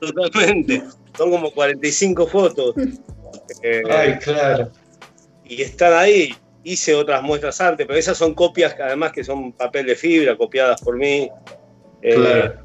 Totalmente. 0.00 0.82
Son 1.16 1.30
como 1.30 1.50
45 1.52 2.26
fotos. 2.26 2.74
Eh, 3.62 3.82
Ay, 3.90 4.18
claro. 4.18 4.70
Y 5.44 5.62
están 5.62 5.92
ahí. 5.92 6.34
Hice 6.66 6.94
otras 6.94 7.22
muestras 7.22 7.60
antes, 7.60 7.86
pero 7.86 7.98
esas 7.98 8.16
son 8.16 8.32
copias, 8.34 8.74
además 8.80 9.12
que 9.12 9.22
son 9.22 9.52
papel 9.52 9.84
de 9.84 9.94
fibra, 9.94 10.36
copiadas 10.36 10.80
por 10.80 10.96
mí. 10.96 11.30
Eh, 12.00 12.14
claro. 12.14 12.64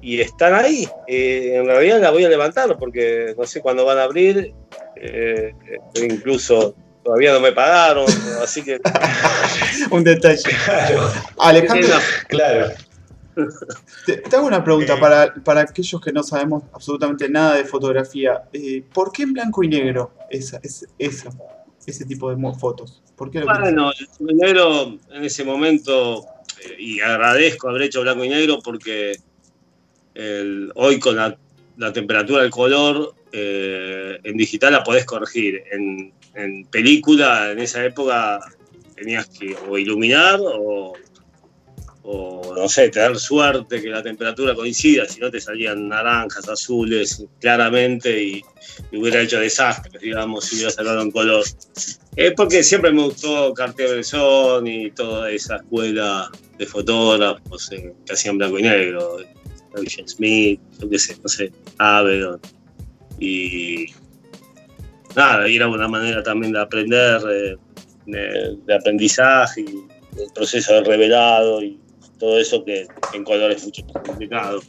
Y 0.00 0.20
están 0.20 0.54
ahí. 0.54 0.88
en 1.06 1.66
realidad 1.66 2.00
las 2.00 2.12
voy 2.12 2.24
a 2.24 2.28
levantar 2.28 2.76
porque 2.78 3.34
no 3.36 3.46
sé 3.46 3.60
cuándo 3.60 3.84
van 3.84 3.98
a 3.98 4.04
abrir 4.04 4.54
eh, 4.96 5.54
incluso 6.02 6.74
todavía 7.04 7.32
no 7.32 7.40
me 7.40 7.52
pagaron, 7.52 8.06
así 8.42 8.62
que... 8.62 8.80
Un 9.90 10.02
detalle. 10.02 10.42
Alejandro, 11.38 11.96
claro. 12.28 12.72
Te, 14.06 14.22
hago 14.36 14.46
una 14.46 14.62
pregunta 14.62 14.98
para, 14.98 15.34
para, 15.34 15.62
aquellos 15.62 16.00
que 16.00 16.12
no 16.12 16.22
sabemos 16.22 16.62
absolutamente 16.72 17.28
nada 17.28 17.54
de 17.56 17.64
fotografía. 17.64 18.44
Eh, 18.52 18.82
¿Por 18.92 19.12
qué 19.12 19.24
en 19.24 19.32
blanco 19.32 19.62
y 19.64 19.68
negro 19.68 20.12
esa, 20.30 20.60
ese 20.98 22.04
tipo 22.06 22.34
de 22.34 22.54
fotos? 22.54 23.02
¿Por 23.16 23.30
qué 23.30 23.42
bueno, 23.42 23.90
el 23.90 24.06
blanco 24.06 24.32
y 24.32 24.34
negro 24.34 24.98
en 25.10 25.24
ese 25.24 25.44
momento, 25.44 26.24
eh, 26.62 26.76
y 26.78 27.00
agradezco 27.00 27.68
haber 27.68 27.82
hecho 27.82 28.02
blanco 28.02 28.24
y 28.24 28.28
negro 28.28 28.60
porque 28.62 29.18
el, 30.14 30.70
hoy 30.76 31.00
con 31.00 31.16
la, 31.16 31.36
la 31.76 31.92
temperatura 31.92 32.42
del 32.42 32.50
color 32.50 33.14
eh, 33.32 34.18
en 34.22 34.36
digital 34.36 34.72
la 34.72 34.84
podés 34.84 35.04
corregir. 35.04 35.62
En, 35.72 36.12
película, 36.70 37.52
en 37.52 37.60
esa 37.60 37.84
época, 37.84 38.40
tenías 38.96 39.28
que 39.28 39.56
o 39.68 39.78
iluminar 39.78 40.40
o, 40.42 40.94
no 42.56 42.68
sé, 42.68 42.90
tener 42.90 43.16
suerte 43.18 43.80
que 43.80 43.88
la 43.88 44.02
temperatura 44.02 44.54
coincida, 44.54 45.06
si 45.06 45.20
no 45.20 45.30
te 45.30 45.40
salían 45.40 45.88
naranjas, 45.88 46.48
azules, 46.48 47.24
claramente, 47.40 48.22
y, 48.22 48.44
hubiera 48.92 49.20
hecho 49.20 49.38
desastres, 49.40 50.02
digamos, 50.02 50.44
si 50.44 50.56
hubiera 50.56 50.70
salido 50.70 51.00
en 51.00 51.10
color. 51.10 51.44
Es 52.16 52.32
porque 52.34 52.62
siempre 52.62 52.92
me 52.92 53.02
gustó 53.04 53.54
Cartier-Bresson 53.54 54.66
y 54.66 54.90
toda 54.90 55.30
esa 55.30 55.56
escuela 55.56 56.30
de 56.58 56.66
fotógrafos 56.66 57.72
eh, 57.72 57.92
que 58.04 58.12
hacían 58.12 58.38
blanco 58.38 58.58
y 58.58 58.62
negro. 58.62 59.18
Smith, 60.06 60.60
yo 60.80 60.88
qué 60.88 60.98
sé, 60.98 61.16
no 61.22 61.28
sé, 61.28 61.52
Avedon. 61.78 62.40
Y 63.18 63.86
nada, 65.16 65.46
era 65.46 65.68
una 65.68 65.88
manera 65.88 66.22
también 66.22 66.52
de 66.52 66.60
aprender, 66.60 67.20
de, 68.06 68.74
aprendizaje 68.74 69.62
y 69.62 70.20
el 70.20 70.32
proceso 70.34 70.74
de 70.74 70.84
revelado 70.84 71.62
y 71.62 71.78
todo 72.18 72.38
eso 72.38 72.64
que 72.64 72.86
en 73.12 73.24
color 73.24 73.50
es 73.50 73.64
mucho 73.64 73.82
más 73.92 74.02
complicado. 74.02 74.60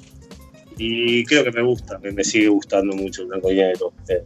Y 0.77 1.23
creo 1.25 1.43
que 1.43 1.51
me 1.51 1.61
gusta, 1.61 1.97
me, 1.99 2.23
sigue 2.23 2.49
gustando 2.49 2.95
mucho 2.95 3.21
el 3.21 3.29
blanco 3.29 3.51
y 3.51 3.55
negro. 3.55 3.93
Eh, 4.09 4.23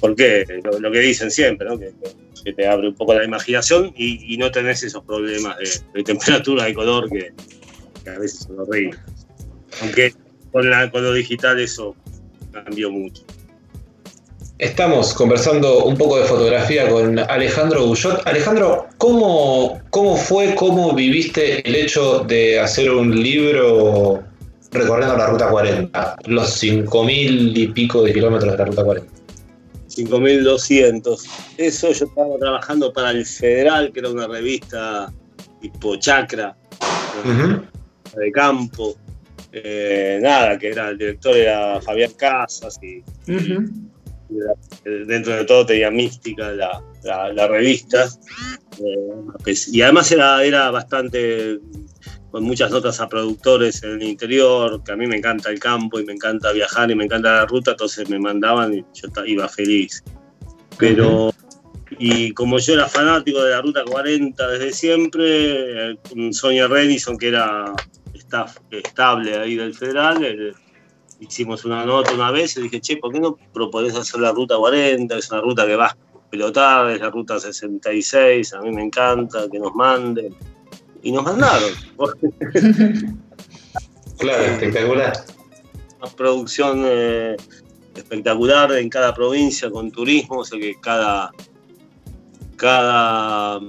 porque 0.00 0.44
lo, 0.80 0.90
que 0.90 0.98
dicen 0.98 1.30
siempre, 1.30 1.68
¿no? 1.68 1.78
que, 1.78 1.92
te 2.52 2.66
abre 2.68 2.88
un 2.88 2.94
poco 2.94 3.12
la 3.12 3.24
imaginación 3.24 3.92
y, 3.96 4.36
no 4.36 4.52
tenés 4.52 4.82
esos 4.84 5.02
problemas 5.02 5.56
de, 5.92 6.02
temperatura, 6.04 6.64
de 6.64 6.74
color 6.74 7.10
que, 7.10 7.32
a 8.08 8.18
veces 8.18 8.40
son 8.40 8.60
horribles. 8.60 9.00
Aunque 9.82 10.14
con, 10.52 10.68
la, 10.68 10.90
con 10.90 11.02
lo 11.02 11.12
digital 11.12 11.60
eso 11.60 11.94
cambió 12.52 12.90
mucho. 12.90 13.22
Estamos 14.58 15.12
conversando 15.12 15.84
un 15.84 15.98
poco 15.98 16.18
de 16.18 16.24
fotografía 16.24 16.88
con 16.88 17.18
Alejandro 17.18 17.84
Gullot. 17.84 18.26
Alejandro, 18.26 18.86
¿cómo, 18.96 19.82
¿cómo 19.90 20.16
fue, 20.16 20.54
cómo 20.54 20.94
viviste 20.94 21.66
el 21.68 21.74
hecho 21.74 22.20
de 22.20 22.58
hacer 22.58 22.90
un 22.90 23.14
libro 23.22 24.22
recorriendo 24.72 25.14
la 25.14 25.26
Ruta 25.26 25.50
40? 25.50 26.16
Los 26.24 26.62
5.000 26.62 27.54
y 27.54 27.68
pico 27.68 28.02
de 28.02 28.14
kilómetros 28.14 28.52
de 28.52 28.58
la 28.58 28.64
Ruta 28.64 28.82
40. 28.82 29.12
5.200. 29.90 31.22
Eso 31.58 31.92
yo 31.92 32.06
estaba 32.06 32.38
trabajando 32.38 32.92
para 32.94 33.10
el 33.10 33.26
Federal, 33.26 33.92
que 33.92 34.00
era 34.00 34.08
una 34.08 34.26
revista 34.26 35.12
tipo 35.60 35.96
chacra, 35.96 36.56
de 38.16 38.32
campo. 38.32 38.96
Eh, 39.52 40.18
nada, 40.22 40.58
que 40.58 40.68
era 40.68 40.90
el 40.90 40.98
director 40.98 41.36
era 41.36 41.80
Fabián 41.80 42.12
Casas 42.12 42.78
y, 42.82 43.02
dentro 44.84 45.36
de 45.36 45.44
todo 45.44 45.66
tenía 45.66 45.90
mística 45.90 46.52
la, 46.52 47.48
revista. 47.48 48.08
Eh, 48.78 49.54
y 49.72 49.82
además 49.82 50.10
era, 50.12 50.44
era 50.44 50.70
bastante 50.70 51.60
con 52.30 52.44
muchas 52.44 52.70
notas 52.70 53.00
a 53.00 53.08
productores 53.08 53.82
en 53.82 53.92
el 53.92 54.02
interior, 54.02 54.82
que 54.84 54.92
a 54.92 54.96
mí 54.96 55.06
me 55.06 55.16
encanta 55.16 55.48
el 55.50 55.58
campo 55.58 55.98
y 56.00 56.04
me 56.04 56.12
encanta 56.12 56.52
viajar 56.52 56.90
y 56.90 56.94
me 56.94 57.04
encanta 57.04 57.32
la 57.32 57.46
ruta, 57.46 57.70
entonces 57.70 58.10
me 58.10 58.18
mandaban 58.18 58.74
y 58.74 58.84
yo 58.94 59.24
iba 59.24 59.48
feliz. 59.48 60.02
Pero 60.76 61.32
Y 61.98 62.32
como 62.32 62.58
yo 62.58 62.74
era 62.74 62.88
fanático 62.88 63.42
de 63.42 63.50
la 63.50 63.62
Ruta 63.62 63.84
40 63.84 64.48
desde 64.48 64.72
siempre, 64.72 65.98
con 66.08 66.32
Sonia 66.32 66.66
Renison, 66.66 67.16
que 67.16 67.28
era 67.28 67.72
staff 68.26 68.58
estable 68.70 69.36
ahí 69.38 69.56
del 69.56 69.74
Federal, 69.74 70.24
eh, 70.24 70.52
hicimos 71.20 71.64
una 71.64 71.84
nota 71.86 72.12
una 72.12 72.30
vez 72.30 72.56
y 72.56 72.62
dije, 72.62 72.80
che, 72.80 72.96
¿por 72.96 73.12
qué 73.12 73.20
no 73.20 73.36
proponés 73.52 73.94
hacer 73.96 74.20
la 74.20 74.32
Ruta 74.32 74.56
40? 74.56 75.16
Es 75.16 75.30
una 75.30 75.40
ruta 75.40 75.66
que 75.66 75.76
va 75.76 75.86
a 75.86 75.96
pelotar, 76.30 76.90
es 76.90 77.00
la 77.00 77.10
Ruta 77.10 77.38
66, 77.38 78.52
a 78.54 78.60
mí 78.60 78.72
me 78.72 78.82
encanta, 78.82 79.48
que 79.50 79.58
nos 79.58 79.74
manden. 79.74 80.34
Y 81.02 81.12
nos 81.12 81.22
mandaron. 81.22 81.70
claro, 84.18 84.42
espectacular. 84.42 85.24
Una 86.00 86.10
producción 86.10 86.82
eh, 86.84 87.36
espectacular 87.94 88.72
en 88.72 88.88
cada 88.88 89.14
provincia 89.14 89.70
con 89.70 89.92
turismo, 89.92 90.38
o 90.38 90.44
sea 90.44 90.58
que 90.58 90.74
cada 90.80 91.30
cada 92.56 93.60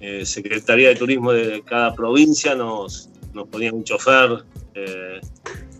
eh, 0.00 0.26
Secretaría 0.26 0.90
de 0.90 0.96
Turismo 0.96 1.32
de 1.32 1.62
cada 1.62 1.94
provincia 1.94 2.54
nos, 2.54 3.08
nos 3.34 3.48
ponía 3.48 3.72
un 3.72 3.84
chofer 3.84 4.44
eh, 4.74 5.20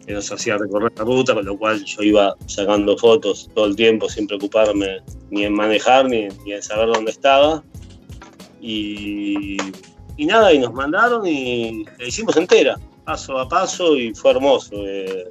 que 0.07 0.13
nos 0.13 0.31
hacía 0.31 0.59
recorrer 0.59 0.93
la 0.97 1.05
ruta, 1.05 1.35
con 1.35 1.45
lo 1.45 1.57
cual 1.57 1.85
yo 1.85 2.03
iba 2.03 2.35
sacando 2.47 2.97
fotos 2.99 3.51
todo 3.55 3.67
el 3.67 3.77
tiempo 3.77 4.09
sin 4.09 4.27
preocuparme 4.27 5.03
ni 5.31 5.45
en 5.45 5.55
manejar 5.55 6.07
ni, 6.07 6.29
en 6.47 6.63
saber 6.63 6.89
dónde 6.89 7.11
estaba. 7.11 7.63
Y, 8.61 9.57
nada, 10.19 10.53
y 10.53 10.59
nos 10.59 10.73
mandaron 10.73 11.27
y 11.27 11.85
la 11.99 12.07
hicimos 12.07 12.37
entera, 12.37 12.79
paso 13.05 13.39
a 13.39 13.49
paso, 13.49 13.97
y 13.97 14.15
fue 14.15 14.31
hermoso. 14.33 14.87
Eh, 14.87 15.27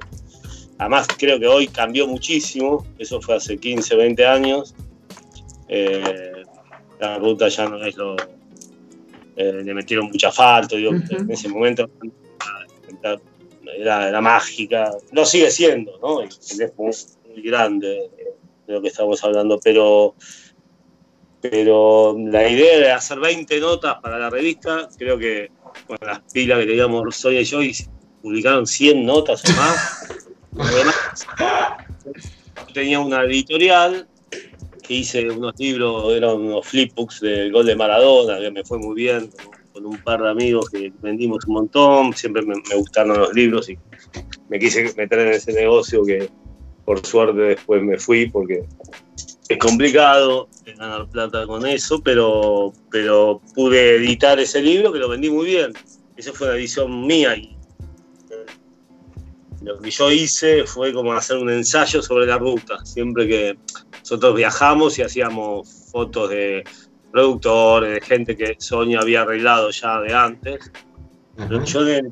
además, 0.78 1.08
creo 1.18 1.38
que 1.38 1.46
hoy 1.46 1.66
cambió 1.66 2.06
muchísimo, 2.06 2.86
eso 2.98 3.20
fue 3.20 3.36
hace 3.36 3.56
15, 3.58 3.96
20 3.96 4.26
años 4.26 4.74
la 7.00 7.18
ruta 7.18 7.48
ya 7.48 7.68
no 7.68 7.82
es 7.84 7.96
lo. 7.96 8.16
Eh, 9.36 9.62
le 9.64 9.74
metieron 9.74 10.06
mucha 10.06 10.28
asfalto, 10.28 10.76
digo, 10.76 10.92
en 10.92 11.30
ese 11.30 11.48
momento 11.48 11.90
era, 13.76 14.20
mágica, 14.20 14.92
no 15.12 15.24
sigue 15.24 15.50
siendo, 15.50 15.98
¿no? 16.00 16.22
Es 16.22 16.72
muy, 16.76 17.42
grande 17.42 18.10
de 18.66 18.72
lo 18.72 18.80
que 18.80 18.88
estamos 18.88 19.22
hablando, 19.24 19.58
pero 19.62 20.14
pero 21.40 22.16
la 22.18 22.48
idea 22.48 22.78
de 22.78 22.90
hacer 22.90 23.20
20 23.20 23.60
notas 23.60 23.96
para 24.00 24.18
la 24.18 24.30
revista, 24.30 24.88
creo 24.96 25.18
que 25.18 25.50
con 25.86 25.98
las 26.00 26.20
pilas 26.32 26.60
que 26.60 26.66
teníamos 26.66 27.14
Sonia 27.14 27.42
y 27.42 27.44
yo, 27.44 27.58
publicaron 28.22 28.66
100 28.66 29.04
notas 29.04 29.42
o 29.44 29.52
más. 29.52 30.08
Además, 30.58 31.26
tenía 32.72 32.98
una 33.00 33.24
editorial 33.24 34.08
que 34.86 34.94
hice 34.94 35.28
unos 35.30 35.54
libros, 35.58 36.12
eran 36.14 36.36
unos 36.36 36.66
flipbooks 36.66 37.20
del 37.20 37.52
gol 37.52 37.66
de 37.66 37.76
Maradona, 37.76 38.38
que 38.38 38.50
me 38.50 38.64
fue 38.64 38.78
muy 38.78 38.94
bien, 38.94 39.30
con 39.72 39.86
un 39.86 39.98
par 39.98 40.22
de 40.22 40.30
amigos 40.30 40.70
que 40.70 40.92
vendimos 41.02 41.44
un 41.46 41.54
montón, 41.54 42.12
siempre 42.14 42.42
me, 42.42 42.54
gustaron 42.76 43.18
los 43.18 43.34
libros 43.34 43.68
y 43.68 43.76
me 44.48 44.58
quise 44.58 44.94
meter 44.96 45.18
en 45.18 45.32
ese 45.32 45.52
negocio 45.52 46.04
que 46.04 46.28
por 46.84 47.04
suerte 47.04 47.40
después 47.40 47.82
me 47.82 47.98
fui 47.98 48.28
porque 48.28 48.64
es 49.48 49.58
complicado 49.58 50.48
ganar 50.78 51.08
plata 51.08 51.46
con 51.46 51.66
eso, 51.66 52.00
pero, 52.02 52.72
pero 52.90 53.40
pude 53.54 53.96
editar 53.96 54.38
ese 54.38 54.62
libro 54.62 54.92
que 54.92 54.98
lo 54.98 55.08
vendí 55.08 55.28
muy 55.28 55.46
bien. 55.46 55.72
Esa 56.16 56.32
fue 56.32 56.48
una 56.48 56.56
edición 56.56 57.06
mía 57.06 57.36
y 57.36 57.53
lo 59.64 59.78
que 59.78 59.90
yo 59.90 60.10
hice 60.10 60.64
fue 60.64 60.92
como 60.92 61.12
hacer 61.14 61.38
un 61.38 61.50
ensayo 61.50 62.02
sobre 62.02 62.26
la 62.26 62.38
ruta. 62.38 62.84
Siempre 62.84 63.26
que 63.26 63.58
nosotros 64.00 64.36
viajamos 64.36 64.98
y 64.98 65.02
hacíamos 65.02 65.90
fotos 65.90 66.30
de 66.30 66.64
productores, 67.10 67.94
de 67.94 68.00
gente 68.00 68.36
que 68.36 68.56
Sonia 68.58 69.00
había 69.00 69.22
arreglado 69.22 69.70
ya 69.70 70.00
de 70.00 70.14
antes. 70.14 70.70
Yo 71.64 71.88
en, 71.88 72.08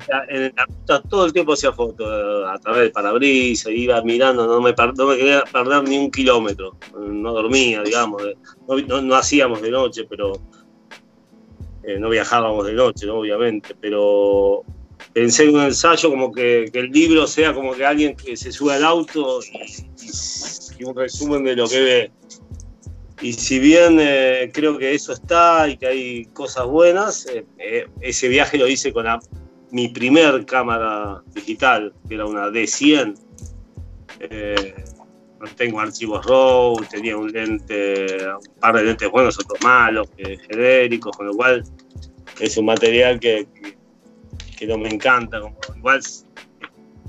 la 0.55 0.65
ruta 0.65 1.01
todo 1.03 1.25
el 1.25 1.31
tiempo 1.31 1.53
hacía 1.53 1.71
fotos 1.71 2.07
a 2.45 2.57
través 2.59 2.81
del 2.81 2.91
parabrisas, 2.91 3.71
iba 3.71 4.01
mirando, 4.01 4.45
no 4.45 4.59
me, 4.59 4.75
quería 4.75 5.43
perder 5.49 5.83
ni 5.83 5.97
un 5.97 6.11
kilómetro, 6.11 6.75
no 6.97 7.31
dormía, 7.31 7.83
digamos, 7.83 8.21
no, 8.67 9.15
hacíamos 9.15 9.61
de 9.61 9.71
noche, 9.71 10.05
pero 10.09 10.33
eh, 11.83 11.97
no 11.99 12.09
viajábamos 12.09 12.65
de 12.65 12.73
noche, 12.73 13.09
obviamente, 13.09 13.73
pero 13.79 14.65
en 15.15 15.55
un 15.55 15.61
ensayo 15.61 16.09
como 16.09 16.31
que, 16.31 16.65
el 16.73 16.89
libro 16.89 17.27
sea 17.27 17.53
como 17.53 17.73
que 17.73 17.85
alguien 17.85 18.15
que 18.15 18.35
se 18.35 18.51
sube 18.51 18.73
al 18.73 18.83
auto 18.83 19.39
y, 20.79 20.83
un 20.83 20.95
resumen 20.95 21.43
de 21.43 21.55
lo 21.55 21.67
que 21.67 21.81
ve. 21.81 22.11
Y 23.21 23.31
si 23.31 23.59
bien 23.59 23.99
eh, 24.01 24.51
creo 24.53 24.77
que 24.77 24.93
eso 24.93 25.13
está 25.13 25.69
y 25.69 25.77
que 25.77 25.87
hay 25.87 26.25
cosas 26.33 26.65
buenas, 26.65 27.25
eh, 27.27 27.45
eh, 27.57 27.87
ese 28.01 28.27
viaje 28.27 28.57
lo 28.57 28.67
hice 28.67 28.91
con 28.91 29.05
mi 29.71 29.87
primer 29.87 30.45
cámara 30.45 31.23
digital, 31.33 31.93
que 32.07 32.15
era 32.15 32.25
una 32.25 32.49
D100. 32.49 33.15
no 35.39 35.47
tengo 35.55 35.79
archivos 35.79 36.25
RAW, 36.25 36.75
tenía 36.89 37.15
un 37.15 37.31
lente, 37.31 38.07
un 38.27 38.59
par 38.59 38.75
de 38.75 38.83
lentes 38.83 39.09
buenos, 39.09 39.39
otros 39.39 39.61
malos, 39.61 40.09
genéricos, 40.49 41.15
con 41.15 41.27
lo 41.27 41.33
cual 41.33 41.63
es 42.41 42.57
un 42.57 42.65
material 42.65 43.19
que 43.21 43.47
no 44.67 44.77
me 44.77 44.89
encanta, 44.89 45.41
como 45.41 45.57
igual 45.75 46.01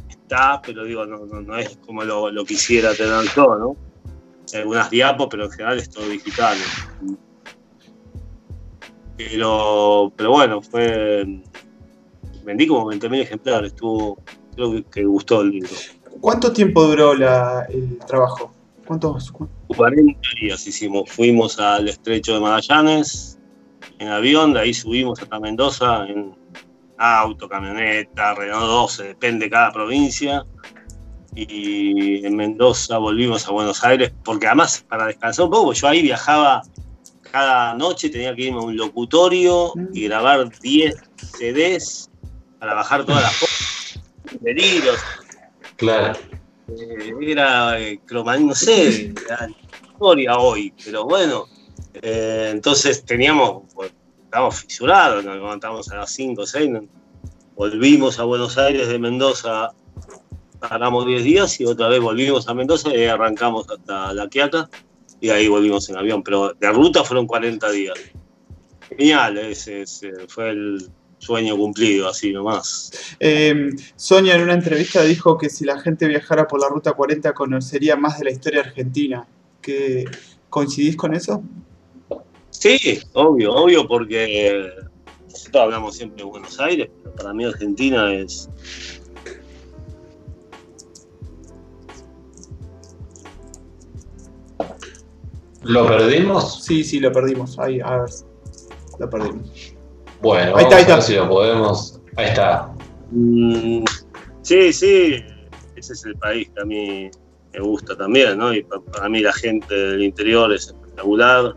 está, 0.09 0.61
pero 0.63 0.85
digo, 0.85 1.07
no, 1.07 1.25
no, 1.27 1.57
es 1.57 1.79
como 1.85 2.03
lo, 2.05 2.45
quisiera 2.45 2.95
tener 2.95 3.25
yo, 3.35 3.57
¿no? 3.57 3.77
Algunas 4.55 4.91
diapos, 4.91 5.29
pero 5.31 5.45
en 5.45 5.51
general 5.51 5.79
es 5.79 5.91
todo 5.91 6.09
digital. 6.09 6.57
Pero, 9.17 10.13
pero 10.17 10.31
bueno, 10.31 10.63
fue. 10.63 11.41
Vendí 12.45 12.67
como 12.67 12.91
20.000 12.93 13.21
ejemplares, 13.21 13.73
estuvo. 13.73 14.19
Creo 14.55 14.89
que, 14.91 15.05
gustó 15.05 15.41
el 15.41 15.51
libro. 15.51 15.71
¿Cuánto 16.21 16.53
tiempo 16.53 16.85
duró 16.85 17.15
la, 17.15 17.67
el 17.69 17.99
trabajo? 18.07 18.53
¿Cuántos? 18.87 19.33
40 19.69 20.21
días 20.41 20.67
hicimos. 20.67 21.11
Fuimos 21.11 21.59
al 21.59 21.89
estrecho 21.89 22.35
de 22.35 22.41
Magallanes 22.41 23.39
en 23.99 24.09
avión, 24.09 24.53
de 24.53 24.61
ahí 24.61 24.75
subimos 24.75 25.21
hasta 25.21 25.41
Mendoza 25.41 26.07
en 26.07 26.35
auto, 26.99 27.49
camioneta, 27.49 28.35
Renault 28.35 28.67
12, 28.67 29.05
depende 29.05 29.47
de 29.47 29.51
cada 29.51 29.73
provincia. 29.73 30.45
Y 31.37 32.25
en 32.25 32.37
Mendoza 32.37 32.99
volvimos 32.99 33.49
a 33.49 33.51
Buenos 33.51 33.83
Aires, 33.83 34.13
porque 34.25 34.47
además 34.47 34.85
para 34.89 35.07
descansar 35.07 35.47
un 35.47 35.51
poco, 35.51 35.73
yo 35.73 35.89
ahí 35.89 36.03
viajaba 36.03 36.63
cada 37.33 37.75
noche, 37.75 38.09
tenía 38.09 38.35
que 38.37 38.43
irme 38.43 38.59
a 38.59 38.63
un 38.63 38.77
locutorio 38.77 39.73
y 39.93 40.05
grabar 40.05 40.49
10 40.61 40.95
CDs 41.37 42.09
para 42.61 42.75
bajar 42.75 43.05
todas 43.05 43.23
las 43.23 43.37
cosas. 43.41 44.01
Claro. 45.77 46.17
Eh, 46.69 47.13
era 47.21 47.81
eh, 47.81 48.01
no 48.41 48.55
sé, 48.55 49.13
historia 49.91 50.39
hoy, 50.39 50.73
pero 50.85 51.05
bueno. 51.05 51.47
Eh, 51.95 52.51
entonces 52.53 53.05
teníamos, 53.05 53.65
estábamos 54.35 54.63
fisurados, 54.63 55.25
nos 55.25 55.37
levantamos 55.37 55.93
a 55.93 55.99
las 55.99 56.11
5 56.11 56.43
o 56.43 56.45
6, 56.45 56.71
volvimos 57.55 58.19
a 58.19 58.25
Buenos 58.25 58.59
Aires 58.59 58.89
de 58.89 58.99
Mendoza, 58.99 59.71
paramos 60.59 61.07
10 61.07 61.23
días 61.23 61.61
y 61.61 61.65
otra 61.65 61.87
vez 61.87 62.01
volvimos 62.01 62.49
a 62.49 62.55
Mendoza 62.55 62.93
y 62.93 63.05
arrancamos 63.05 63.71
hasta 63.71 64.13
La 64.13 64.29
Quiaca 64.29 64.69
y 65.21 65.31
ahí 65.31 65.47
volvimos 65.47 65.89
en 65.89 65.99
avión, 65.99 66.25
pero 66.25 66.53
de 66.53 66.69
ruta 66.73 67.05
fueron 67.05 67.29
40 67.29 67.71
días. 67.71 67.95
Genial, 68.89 69.39
ese, 69.39 69.85
fue 70.27 70.51
el 70.51 70.91
sueño 71.19 71.57
cumplido, 71.57 72.09
así 72.09 72.33
nomás. 72.33 72.91
Eh, 73.21 73.71
Sonia 73.95 74.35
en 74.35 74.43
una 74.43 74.55
entrevista 74.55 75.05
dijo 75.05 75.39
que 75.39 75.49
si 75.49 75.65
la 75.65 75.79
gente 75.79 76.09
viajara 76.09 76.49
por 76.49 76.61
la 76.61 76.69
ruta 76.69 76.95
40 76.95 77.33
conocería 77.35 77.95
más 77.95 78.19
de 78.19 78.25
la 78.25 78.31
historia 78.33 78.63
argentina. 78.63 79.29
¿Que, 79.63 80.07
¿Coincidís 80.51 80.97
con 80.97 81.15
eso? 81.15 81.41
Sí, 82.59 83.01
obvio, 83.13 83.53
obvio, 83.53 83.87
porque 83.87 84.71
nosotros 85.31 85.63
hablamos 85.63 85.97
siempre 85.97 86.19
de 86.19 86.31
Buenos 86.31 86.59
Aires, 86.61 86.89
pero 87.03 87.15
para 87.17 87.35
mí 87.35 87.45
Argentina 87.45 88.15
es. 88.15 88.49
¿Lo 95.63 95.87
perdimos? 95.87 96.65
Sí, 96.65 96.85
sí, 96.85 97.01
lo 97.01 97.13
perdimos. 97.13 97.59
Ahí, 97.59 97.81
a 97.81 97.99
ver. 97.99 98.11
Lo 98.99 99.11
perdimos. 99.11 99.75
Bueno, 100.23 100.57
ahí 100.57 100.65
está, 100.65 100.77
ahí 100.77 100.83
está. 100.83 101.01
si 101.03 101.15
lo 101.17 101.29
podemos. 101.29 102.01
Ahí 102.17 102.27
está. 102.27 102.73
Mm, 103.11 103.85
sí, 104.43 104.73
sí. 104.73 105.25
Ese 105.77 105.93
es 105.93 106.05
el 106.07 106.17
país 106.17 106.49
que 106.55 106.63
a 106.63 106.65
mí 106.65 107.11
me 107.53 107.61
gusta 107.61 107.97
también, 107.97 108.39
¿no? 108.39 108.55
Y 108.55 108.63
para 108.63 109.09
mí 109.09 109.21
la 109.21 109.33
gente 109.33 109.75
del 109.75 110.03
interior 110.03 110.53
es 110.53 110.69
espectacular 110.69 111.57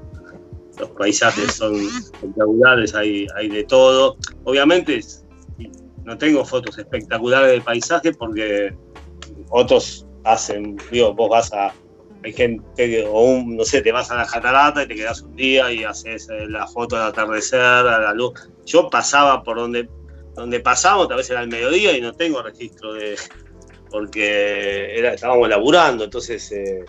los 0.79 0.89
paisajes 0.91 1.53
son 1.53 1.75
espectaculares, 1.75 2.93
hay, 2.95 3.27
hay 3.35 3.49
de 3.49 3.63
todo. 3.63 4.17
Obviamente 4.43 5.01
no 6.03 6.17
tengo 6.17 6.45
fotos 6.45 6.77
espectaculares 6.77 7.51
del 7.51 7.61
paisaje 7.61 8.13
porque 8.13 8.73
otros 9.49 10.05
hacen, 10.23 10.77
digo, 10.91 11.13
vos 11.13 11.29
vas 11.29 11.53
a 11.53 11.73
hay 12.23 12.33
gente, 12.33 13.05
o 13.05 13.21
un, 13.21 13.55
no 13.55 13.63
sé, 13.63 13.81
te 13.81 13.91
vas 13.91 14.11
a 14.11 14.15
la 14.15 14.25
catarata 14.25 14.83
y 14.83 14.87
te 14.87 14.95
quedas 14.95 15.21
un 15.21 15.35
día 15.35 15.71
y 15.71 15.83
haces 15.83 16.27
eh, 16.29 16.47
la 16.47 16.67
foto 16.67 16.95
del 16.95 17.05
atardecer, 17.05 17.59
a 17.59 17.99
la 17.99 18.13
luz. 18.13 18.33
Yo 18.65 18.89
pasaba 18.89 19.43
por 19.43 19.57
donde, 19.57 19.87
donde 20.33 20.59
pasamos, 20.59 21.07
tal 21.07 21.17
vez 21.17 21.29
era 21.29 21.41
el 21.41 21.47
mediodía 21.47 21.95
y 21.97 22.01
no 22.01 22.13
tengo 22.13 22.41
registro 22.41 22.93
de. 22.93 23.15
Porque 23.89 24.97
era, 24.97 25.13
estábamos 25.13 25.49
laburando, 25.49 26.03
entonces 26.03 26.51
eh, 26.51 26.85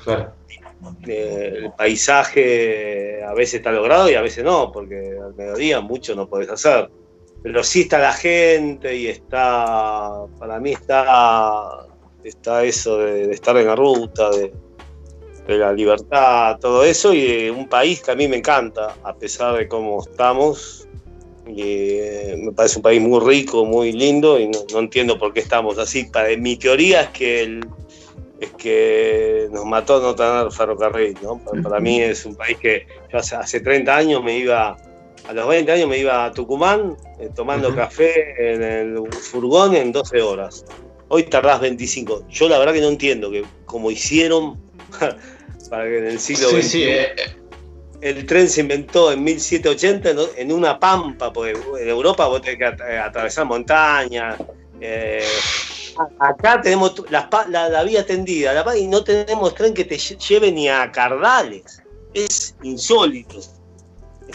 eh, 1.06 1.52
el 1.56 1.72
paisaje 1.72 3.22
a 3.22 3.34
veces 3.34 3.54
está 3.54 3.72
logrado 3.72 4.10
y 4.10 4.14
a 4.14 4.22
veces 4.22 4.44
no, 4.44 4.70
porque 4.72 5.16
al 5.22 5.34
mediodía 5.34 5.80
mucho 5.80 6.14
no 6.14 6.28
podés 6.28 6.50
hacer. 6.50 6.90
Pero 7.42 7.62
sí 7.62 7.82
está 7.82 7.98
la 7.98 8.12
gente 8.12 8.96
y 8.96 9.06
está, 9.06 10.24
para 10.38 10.58
mí 10.58 10.72
está, 10.72 11.86
está 12.24 12.64
eso 12.64 12.98
de 12.98 13.30
estar 13.32 13.56
en 13.56 13.66
la 13.66 13.76
ruta, 13.76 14.30
de, 14.30 14.52
de 15.46 15.58
la 15.58 15.72
libertad, 15.72 16.58
todo 16.60 16.84
eso, 16.84 17.14
y 17.14 17.48
un 17.48 17.68
país 17.68 18.02
que 18.02 18.10
a 18.10 18.14
mí 18.16 18.26
me 18.26 18.36
encanta, 18.36 18.96
a 19.04 19.14
pesar 19.14 19.56
de 19.56 19.68
cómo 19.68 20.02
estamos. 20.02 20.87
Y, 21.48 21.62
eh, 21.62 22.36
me 22.38 22.52
parece 22.52 22.78
un 22.78 22.82
país 22.82 23.00
muy 23.00 23.20
rico, 23.20 23.64
muy 23.64 23.92
lindo, 23.92 24.38
y 24.38 24.48
no, 24.48 24.78
entiendo 24.78 25.18
por 25.18 25.32
qué 25.32 25.40
estamos 25.40 25.78
así. 25.78 26.04
Para, 26.04 26.36
mi 26.36 26.56
teoría 26.56 27.02
es 27.02 27.08
que, 27.08 27.60
es 28.40 28.50
que 28.52 29.48
nos 29.50 29.64
mató 29.64 30.00
no 30.00 30.14
tener 30.14 30.52
ferrocarril. 30.52 31.16
¿no? 31.22 31.40
Para, 31.62 31.80
mí 31.80 32.00
es 32.00 32.24
un 32.26 32.34
país 32.34 32.58
que 32.58 32.86
yo 33.12 33.18
hace, 33.18 33.36
hace 33.36 33.60
30 33.60 33.96
años 33.96 34.22
me 34.22 34.38
iba 34.38 34.76
a 35.28 35.32
los 35.34 35.46
20 35.46 35.70
años 35.70 35.88
me 35.88 35.98
iba 35.98 36.24
a 36.24 36.32
Tucumán 36.32 36.96
eh, 37.18 37.28
tomando 37.34 37.74
café 37.74 38.54
en 38.54 38.62
el 38.62 39.12
furgón 39.12 39.74
en 39.74 39.92
12 39.92 40.22
horas. 40.22 40.64
Hoy 41.08 41.24
tardás 41.24 41.60
25. 41.60 42.26
Yo 42.30 42.48
la 42.48 42.58
verdad 42.58 42.72
que 42.72 42.80
no 42.80 42.88
entiendo 42.88 43.30
que 43.30 43.44
como 43.66 43.90
hicieron 43.90 44.58
para 45.70 45.84
que 45.84 45.98
en 45.98 46.06
el 46.06 46.18
siglo 46.18 46.48
sí, 46.62 46.84
eh, 46.84 47.14
el 48.00 48.26
tren 48.26 48.48
se 48.48 48.60
inventó 48.60 49.12
en 49.12 49.24
1780 49.24 50.10
en 50.36 50.52
una 50.52 50.78
pampa, 50.78 51.32
porque 51.32 51.58
en 51.80 51.88
Europa 51.88 52.26
vos 52.26 52.42
tenés 52.42 52.58
que 52.58 52.96
atravesar 52.96 53.46
montañas. 53.46 54.38
Eh, 54.80 55.24
acá 56.20 56.60
tenemos 56.60 56.94
la, 57.10 57.82
vía 57.84 58.06
tendida 58.06 58.64
y 58.76 58.86
no 58.86 59.02
tenemos 59.02 59.54
tren 59.54 59.74
que 59.74 59.84
te 59.84 59.98
lleve 59.98 60.52
ni 60.52 60.68
a 60.68 60.90
Cardales. 60.92 61.82
Es 62.14 62.54
insólito. 62.62 63.40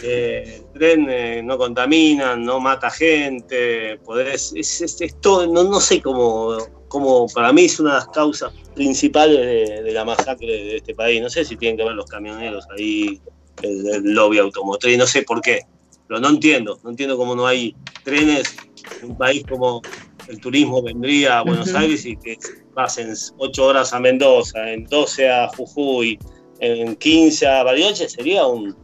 Eh, 0.02 0.62
el 0.74 0.78
tren 0.78 1.46
no 1.46 1.56
contamina, 1.56 2.36
no 2.36 2.60
mata 2.60 2.90
gente, 2.90 3.98
podés, 4.04 4.52
es, 4.56 4.80
es, 4.80 5.20
todo, 5.20 5.46
no, 5.46 5.62
no 5.64 5.80
sé 5.80 6.02
cómo 6.02 6.58
como 6.94 7.26
para 7.26 7.52
mí 7.52 7.64
es 7.64 7.80
una 7.80 7.90
de 7.90 7.96
las 7.96 8.06
causas 8.06 8.52
principales 8.72 9.82
de, 9.82 9.92
la 9.92 10.04
masacre 10.04 10.46
de 10.46 10.76
este 10.76 10.94
país. 10.94 11.20
No 11.20 11.28
sé 11.28 11.44
si 11.44 11.56
tienen 11.56 11.76
que 11.76 11.82
ver 11.82 11.94
los 11.94 12.06
camioneros 12.06 12.68
ahí, 12.70 13.20
el, 13.62 14.14
lobby 14.14 14.38
automotriz, 14.38 14.98
no 14.98 15.06
sé 15.06 15.22
por 15.22 15.40
qué, 15.40 15.60
pero 16.06 16.20
no 16.20 16.28
entiendo, 16.28 16.78
no 16.82 16.90
entiendo 16.90 17.16
cómo 17.16 17.34
no 17.34 17.46
hay 17.46 17.74
trenes 18.02 18.56
en 19.00 19.10
un 19.10 19.18
país 19.18 19.44
como 19.48 19.80
el 20.28 20.40
turismo 20.40 20.82
vendría 20.82 21.38
a 21.38 21.42
Buenos 21.42 21.74
Aires 21.74 22.04
y 22.06 22.16
que 22.16 22.38
pasen 22.74 23.14
8 23.38 23.64
horas 23.64 23.92
a 23.92 24.00
Mendoza, 24.00 24.70
en 24.70 24.84
12 24.84 25.30
a 25.30 25.48
Jujuy, 25.48 26.18
en 26.60 26.96
15 26.96 27.46
a 27.46 27.62
Bariloche, 27.62 28.08
sería 28.08 28.46
un 28.46 28.74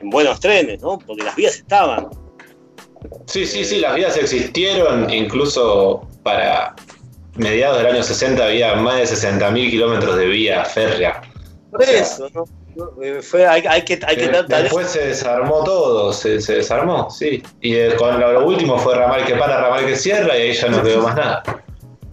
en 0.00 0.10
buenos 0.10 0.40
trenes, 0.40 0.80
¿no? 0.82 0.98
Porque 0.98 1.22
las 1.22 1.36
vías 1.36 1.56
estaban. 1.56 2.08
Sí, 3.26 3.46
sí, 3.46 3.64
sí, 3.64 3.80
las 3.80 3.94
vías 3.94 4.16
existieron 4.16 5.10
incluso 5.10 6.08
para 6.22 6.74
mediados 7.36 7.78
del 7.78 7.86
año 7.86 8.02
60 8.02 8.44
había 8.44 8.74
más 8.76 9.10
de 9.10 9.16
60.000 9.16 9.70
kilómetros 9.70 10.16
de 10.16 10.26
vía 10.26 10.64
férrea. 10.64 11.22
Por 11.70 11.82
eso, 11.82 12.28
¿no? 12.34 12.44
Eh, 13.02 13.20
fue, 13.22 13.46
hay, 13.46 13.62
hay, 13.66 13.82
que, 13.82 14.00
hay 14.06 14.16
que 14.16 14.28
Después 14.28 14.88
se 14.88 15.06
desarmó 15.08 15.62
todo, 15.62 16.12
se, 16.12 16.40
se 16.40 16.56
desarmó, 16.56 17.10
sí. 17.10 17.42
Y 17.60 17.90
con 17.96 18.18
lo, 18.18 18.46
último 18.46 18.78
fue 18.78 18.94
ramal 18.94 19.24
que 19.24 19.34
para, 19.34 19.60
ramal 19.60 19.84
que 19.84 19.96
cierra 19.96 20.36
y 20.36 20.42
ahí 20.42 20.52
ya 20.54 20.68
no 20.68 20.82
quedó 20.82 21.02
más 21.02 21.16
nada. 21.16 21.42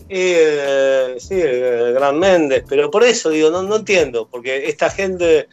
Eh, 0.10 1.16
sí, 1.20 1.40
el 1.40 1.94
Gran 1.94 2.18
Méndez, 2.18 2.64
pero 2.68 2.90
por 2.90 3.04
eso 3.04 3.30
digo, 3.30 3.52
no, 3.52 3.62
no 3.62 3.78
entiendo, 3.78 4.28
porque 4.30 4.68
esta 4.68 4.90
gente 4.90 5.48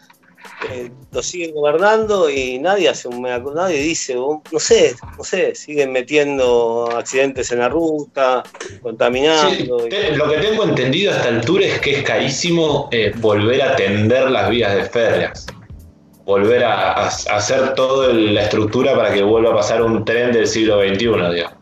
eh, 0.70 0.90
lo 1.12 1.22
siguen 1.22 1.54
gobernando 1.54 2.28
y 2.30 2.58
nadie 2.58 2.88
hace 2.88 3.08
un 3.08 3.22
nadie 3.22 3.78
dice, 3.78 4.14
no 4.14 4.42
sé, 4.58 4.94
no 5.16 5.24
sé, 5.24 5.54
siguen 5.54 5.92
metiendo 5.92 6.88
accidentes 6.96 7.50
en 7.52 7.60
la 7.60 7.68
ruta, 7.68 8.42
contaminando. 8.82 9.78
lo 9.78 10.30
que 10.30 10.38
tengo 10.38 10.64
entendido 10.64 11.12
a 11.12 11.16
esta 11.16 11.28
altura 11.28 11.66
es 11.66 11.80
que 11.80 11.98
es 11.98 12.02
carísimo 12.02 12.88
eh, 12.92 13.12
volver 13.16 13.62
a 13.62 13.76
tender 13.76 14.30
las 14.30 14.50
vías 14.50 14.74
de 14.74 14.84
férreas. 14.84 15.46
Volver 16.24 16.64
a, 16.64 17.06
hacer 17.06 17.74
toda 17.74 18.12
la 18.12 18.42
estructura 18.42 18.96
para 18.96 19.14
que 19.14 19.22
vuelva 19.22 19.52
a 19.52 19.56
pasar 19.56 19.82
un 19.82 20.04
tren 20.04 20.32
del 20.32 20.46
siglo 20.46 20.80
XXI, 20.80 21.06
digamos. 21.34 21.56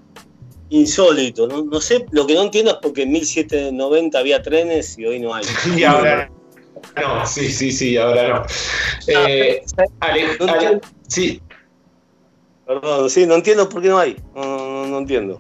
Insólito, 0.71 1.47
no, 1.47 1.63
no 1.65 1.81
sé, 1.81 2.07
lo 2.11 2.27
que 2.27 2.35
no 2.35 2.43
entiendo 2.43 2.73
es 2.73 2.79
porque 2.81 3.03
en 3.03 3.13
1790 3.13 4.19
había 4.19 4.43
trenes 4.43 4.99
y 4.99 5.05
hoy 5.05 5.21
no 5.21 5.35
hay. 5.35 5.45
y 5.77 5.85
ahora 5.85 6.31
no, 6.97 7.27
sí, 7.27 7.51
sí, 7.51 7.73
sí, 7.73 7.97
ahora 7.97 8.29
no. 8.29 8.47
Eh, 9.09 9.63
sí. 11.09 11.41
Perdón, 12.67 13.11
sí, 13.11 13.27
no 13.27 13.35
entiendo 13.35 13.69
por 13.69 13.83
qué 13.83 13.89
no 13.89 13.99
hay. 13.99 14.17
No, 14.35 14.99
entiendo. 14.99 15.39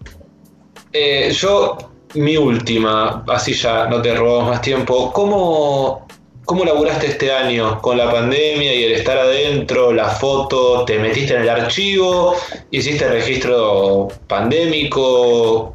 Eh, 0.92 1.32
yo, 1.32 1.78
mi 2.14 2.36
última, 2.36 3.24
así 3.28 3.54
ya 3.54 3.86
no 3.86 4.02
te 4.02 4.14
robamos 4.14 4.50
más 4.50 4.60
tiempo. 4.60 5.12
¿Cómo, 5.12 6.06
¿Cómo 6.44 6.64
laburaste 6.64 7.06
este 7.06 7.32
año 7.32 7.80
con 7.80 7.96
la 7.96 8.10
pandemia 8.10 8.74
y 8.74 8.84
el 8.84 8.92
estar 8.92 9.16
adentro, 9.16 9.92
la 9.92 10.08
foto? 10.08 10.84
¿Te 10.84 10.98
metiste 10.98 11.34
en 11.34 11.42
el 11.42 11.48
archivo? 11.48 12.36
¿Hiciste 12.70 13.08
registro 13.08 14.08
pandémico? 14.28 15.74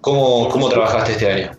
¿Cómo, 0.00 0.48
cómo 0.48 0.68
trabajaste 0.68 1.12
este 1.12 1.30
año? 1.30 1.57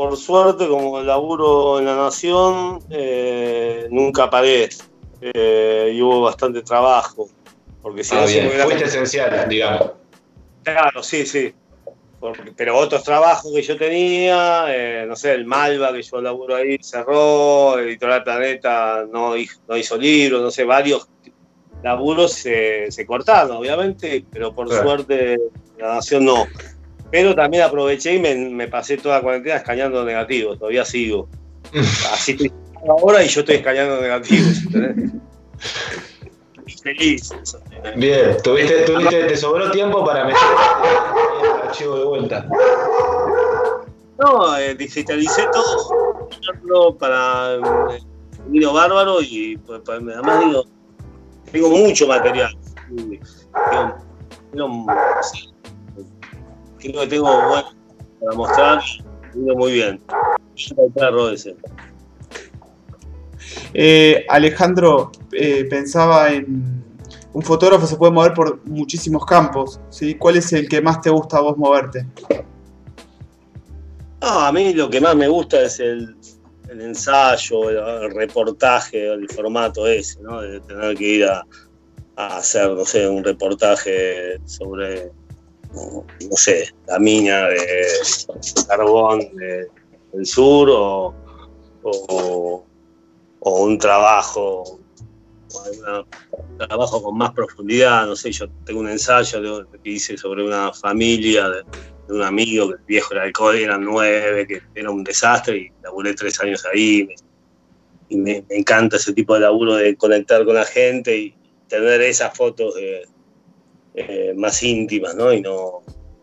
Por 0.00 0.16
suerte, 0.16 0.66
como 0.66 1.02
laburo 1.02 1.78
en 1.78 1.84
la 1.84 1.94
Nación, 1.94 2.82
eh, 2.88 3.86
nunca 3.90 4.30
paré 4.30 4.70
eh, 5.20 5.92
y 5.94 6.00
hubo 6.00 6.22
bastante 6.22 6.62
trabajo. 6.62 7.28
Porque 7.82 8.02
si 8.02 8.14
ah, 8.14 8.24
Fuiste 8.64 8.84
esencial, 8.86 9.46
digamos. 9.46 9.90
Claro, 10.62 11.02
sí, 11.02 11.26
sí. 11.26 11.52
pero 12.56 12.78
otros 12.78 13.04
trabajos 13.04 13.52
que 13.52 13.60
yo 13.60 13.76
tenía, 13.76 14.64
eh, 14.68 15.04
no 15.06 15.14
sé, 15.16 15.34
el 15.34 15.44
Malva 15.44 15.92
que 15.92 16.00
yo 16.00 16.22
laburo 16.22 16.56
ahí 16.56 16.78
cerró, 16.80 17.78
Editorial 17.78 18.24
Planeta 18.24 19.04
no 19.06 19.36
hizo, 19.36 19.60
no 19.68 19.76
hizo 19.76 19.98
libros, 19.98 20.40
no 20.40 20.50
sé, 20.50 20.64
varios 20.64 21.10
laburos 21.82 22.32
se, 22.32 23.04
cortaron, 23.06 23.54
obviamente, 23.54 24.24
pero 24.32 24.54
por 24.54 24.70
suerte 24.70 25.38
la 25.78 25.96
Nación 25.96 26.24
no. 26.24 26.46
Pero 27.10 27.34
también 27.34 27.64
aproveché 27.64 28.14
y 28.14 28.18
me, 28.18 28.68
pasé 28.68 28.96
toda 28.96 29.16
la 29.16 29.22
cuarentena 29.22 29.56
escañando 29.56 30.04
negativos, 30.04 30.58
todavía 30.58 30.84
sigo. 30.84 31.28
Así 32.12 32.32
estoy 32.32 32.52
ahora 32.88 33.22
y 33.22 33.28
yo 33.28 33.40
estoy 33.40 33.56
escañando 33.56 34.00
negativos, 34.00 34.62
feliz. 36.82 37.30
Bien, 37.96 38.36
¿Tuviste, 38.42 38.82
tuviste, 38.82 39.24
te 39.24 39.36
sobró 39.36 39.70
tiempo 39.70 40.04
para 40.04 40.24
meter 40.24 40.40
el 41.42 41.68
archivo 41.68 41.98
de 41.98 42.04
vuelta. 42.04 42.46
No, 44.18 44.56
eh, 44.56 44.74
digitalicé 44.74 45.46
todo 46.68 46.96
para 46.96 47.54
eh, 47.54 48.00
vino 48.48 48.72
bárbaro 48.72 49.22
y 49.22 49.56
pues, 49.58 49.80
pues, 49.84 49.98
además 49.98 50.44
digo, 50.44 50.64
tengo 51.50 51.70
mucho 51.70 52.06
material. 52.06 52.56
Creo 56.80 57.02
que 57.02 57.06
tengo 57.06 57.48
bueno 57.48 57.72
para 58.20 58.36
mostrar 58.36 58.82
muy 59.34 59.72
bien. 59.72 60.00
El 60.76 60.92
perro 60.92 61.30
ese. 61.30 61.56
Eh, 63.72 64.24
Alejandro, 64.28 65.12
eh, 65.32 65.64
pensaba 65.68 66.32
en. 66.32 66.80
Un 67.32 67.42
fotógrafo 67.42 67.86
se 67.86 67.96
puede 67.96 68.12
mover 68.12 68.34
por 68.34 68.66
muchísimos 68.66 69.24
campos. 69.24 69.80
¿sí? 69.88 70.16
¿Cuál 70.16 70.36
es 70.36 70.52
el 70.52 70.68
que 70.68 70.82
más 70.82 71.00
te 71.00 71.10
gusta 71.10 71.38
a 71.38 71.40
vos 71.40 71.56
moverte? 71.56 72.06
a 74.22 74.52
mí 74.52 74.74
lo 74.74 74.90
que 74.90 75.00
más 75.00 75.16
me 75.16 75.28
gusta 75.28 75.62
es 75.62 75.80
el, 75.80 76.14
ensayo, 76.68 77.70
el, 77.70 78.10
reportaje, 78.10 79.12
el 79.12 79.28
formato 79.30 79.86
ese, 79.86 80.20
¿no? 80.20 80.42
De 80.42 80.60
tener 80.60 80.96
que 80.96 81.04
ir 81.04 81.24
a, 81.24 81.46
a 82.16 82.36
hacer, 82.38 82.68
no 82.70 82.84
sé, 82.84 83.08
un 83.08 83.24
reportaje 83.24 84.38
sobre 84.44 85.10
no 85.74 86.36
sé, 86.36 86.72
la 86.86 86.98
mina 86.98 87.48
de 87.48 87.86
carbón 88.66 89.20
del 89.36 90.26
sur 90.26 90.68
o, 90.70 91.14
un 93.40 93.78
trabajo 93.78 94.78
trabajo 96.58 97.02
con 97.02 97.16
más 97.16 97.32
profundidad, 97.32 98.06
no 98.06 98.14
sé, 98.14 98.30
yo 98.30 98.48
tengo 98.64 98.80
un 98.80 98.88
ensayo 98.88 99.66
que 99.82 99.90
hice 99.90 100.16
sobre 100.16 100.44
una 100.44 100.72
familia 100.72 101.48
de, 101.48 101.64
un 102.10 102.22
amigo 102.22 102.68
que 102.68 102.74
el 102.74 102.80
viejo 102.86 103.14
era 103.14 103.22
alcohol, 103.22 103.56
eran 103.56 103.84
nueve, 103.84 104.46
que 104.46 104.62
era 104.74 104.90
un 104.90 105.04
desastre 105.04 105.56
y 105.56 105.72
laburé 105.82 106.14
tres 106.14 106.40
años 106.40 106.64
ahí. 106.72 107.08
me, 108.10 108.44
encanta 108.50 108.96
ese 108.96 109.12
tipo 109.12 109.34
de 109.34 109.40
laburo 109.40 109.76
de 109.76 109.96
conectar 109.96 110.44
con 110.44 110.54
la 110.54 110.64
gente 110.64 111.16
y 111.16 111.34
tener 111.68 112.00
esas 112.02 112.36
fotos 112.36 112.74
eh, 113.94 114.32
más 114.36 114.62
íntimas, 114.62 115.14
¿no? 115.14 115.32
Y 115.32 115.40
no, 115.40 115.82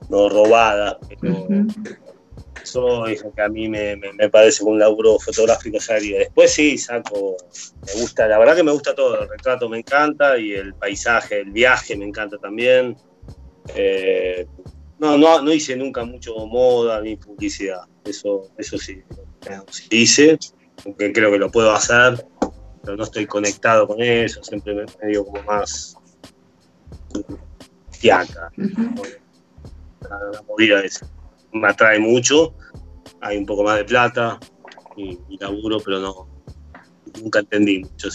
no 0.09 0.29
robadas. 0.29 0.97
Eso 2.61 3.05
es 3.07 3.23
lo 3.23 3.31
que 3.31 3.41
a 3.41 3.47
mí 3.47 3.69
me, 3.69 3.97
parece 4.29 4.63
un 4.63 4.77
laburo 4.77 5.17
fotográfico 5.19 5.79
serio. 5.79 6.17
Después 6.17 6.51
sí, 6.51 6.77
saco, 6.77 7.37
me 7.85 8.01
gusta, 8.01 8.27
la 8.27 8.37
verdad 8.37 8.57
que 8.57 8.63
me 8.63 8.71
gusta 8.71 8.93
todo, 8.93 9.21
el 9.21 9.29
retrato 9.29 9.69
me 9.69 9.77
encanta 9.77 10.37
y 10.37 10.51
el 10.51 10.73
paisaje, 10.73 11.39
el 11.39 11.51
viaje 11.51 11.95
me 11.95 12.05
encanta 12.05 12.37
también. 12.37 12.97
Eh, 13.73 14.45
no, 14.99 15.17
no, 15.17 15.41
no 15.41 15.53
hice 15.53 15.75
nunca 15.75 16.03
mucho 16.03 16.35
moda 16.47 16.99
ni 17.01 17.15
publicidad, 17.15 17.81
eso, 18.03 18.49
eso 18.57 18.77
sí, 18.77 19.03
sí 19.69 19.87
hice, 19.91 20.39
aunque 20.83 21.13
creo 21.13 21.31
que 21.31 21.37
lo 21.37 21.51
puedo 21.51 21.71
hacer, 21.71 22.25
pero 22.83 22.97
no 22.97 23.03
estoy 23.03 23.27
conectado 23.27 23.87
con 23.87 24.01
eso, 24.01 24.43
siempre 24.43 24.73
me, 24.73 24.85
digo 25.07 25.25
como 25.25 25.43
más 25.43 25.95
la, 28.07 28.49
movida 30.47 30.81
esa. 30.81 31.07
Me 31.53 31.67
atrae 31.67 31.99
mucho, 31.99 32.53
hay 33.21 33.37
un 33.37 33.45
poco 33.45 33.63
más 33.63 33.77
de 33.77 33.85
plata 33.85 34.39
y, 34.95 35.17
laburo, 35.39 35.79
pero 35.83 35.99
no, 35.99 36.27
nunca 37.21 37.39
entendí 37.39 37.79
mucho 37.79 38.09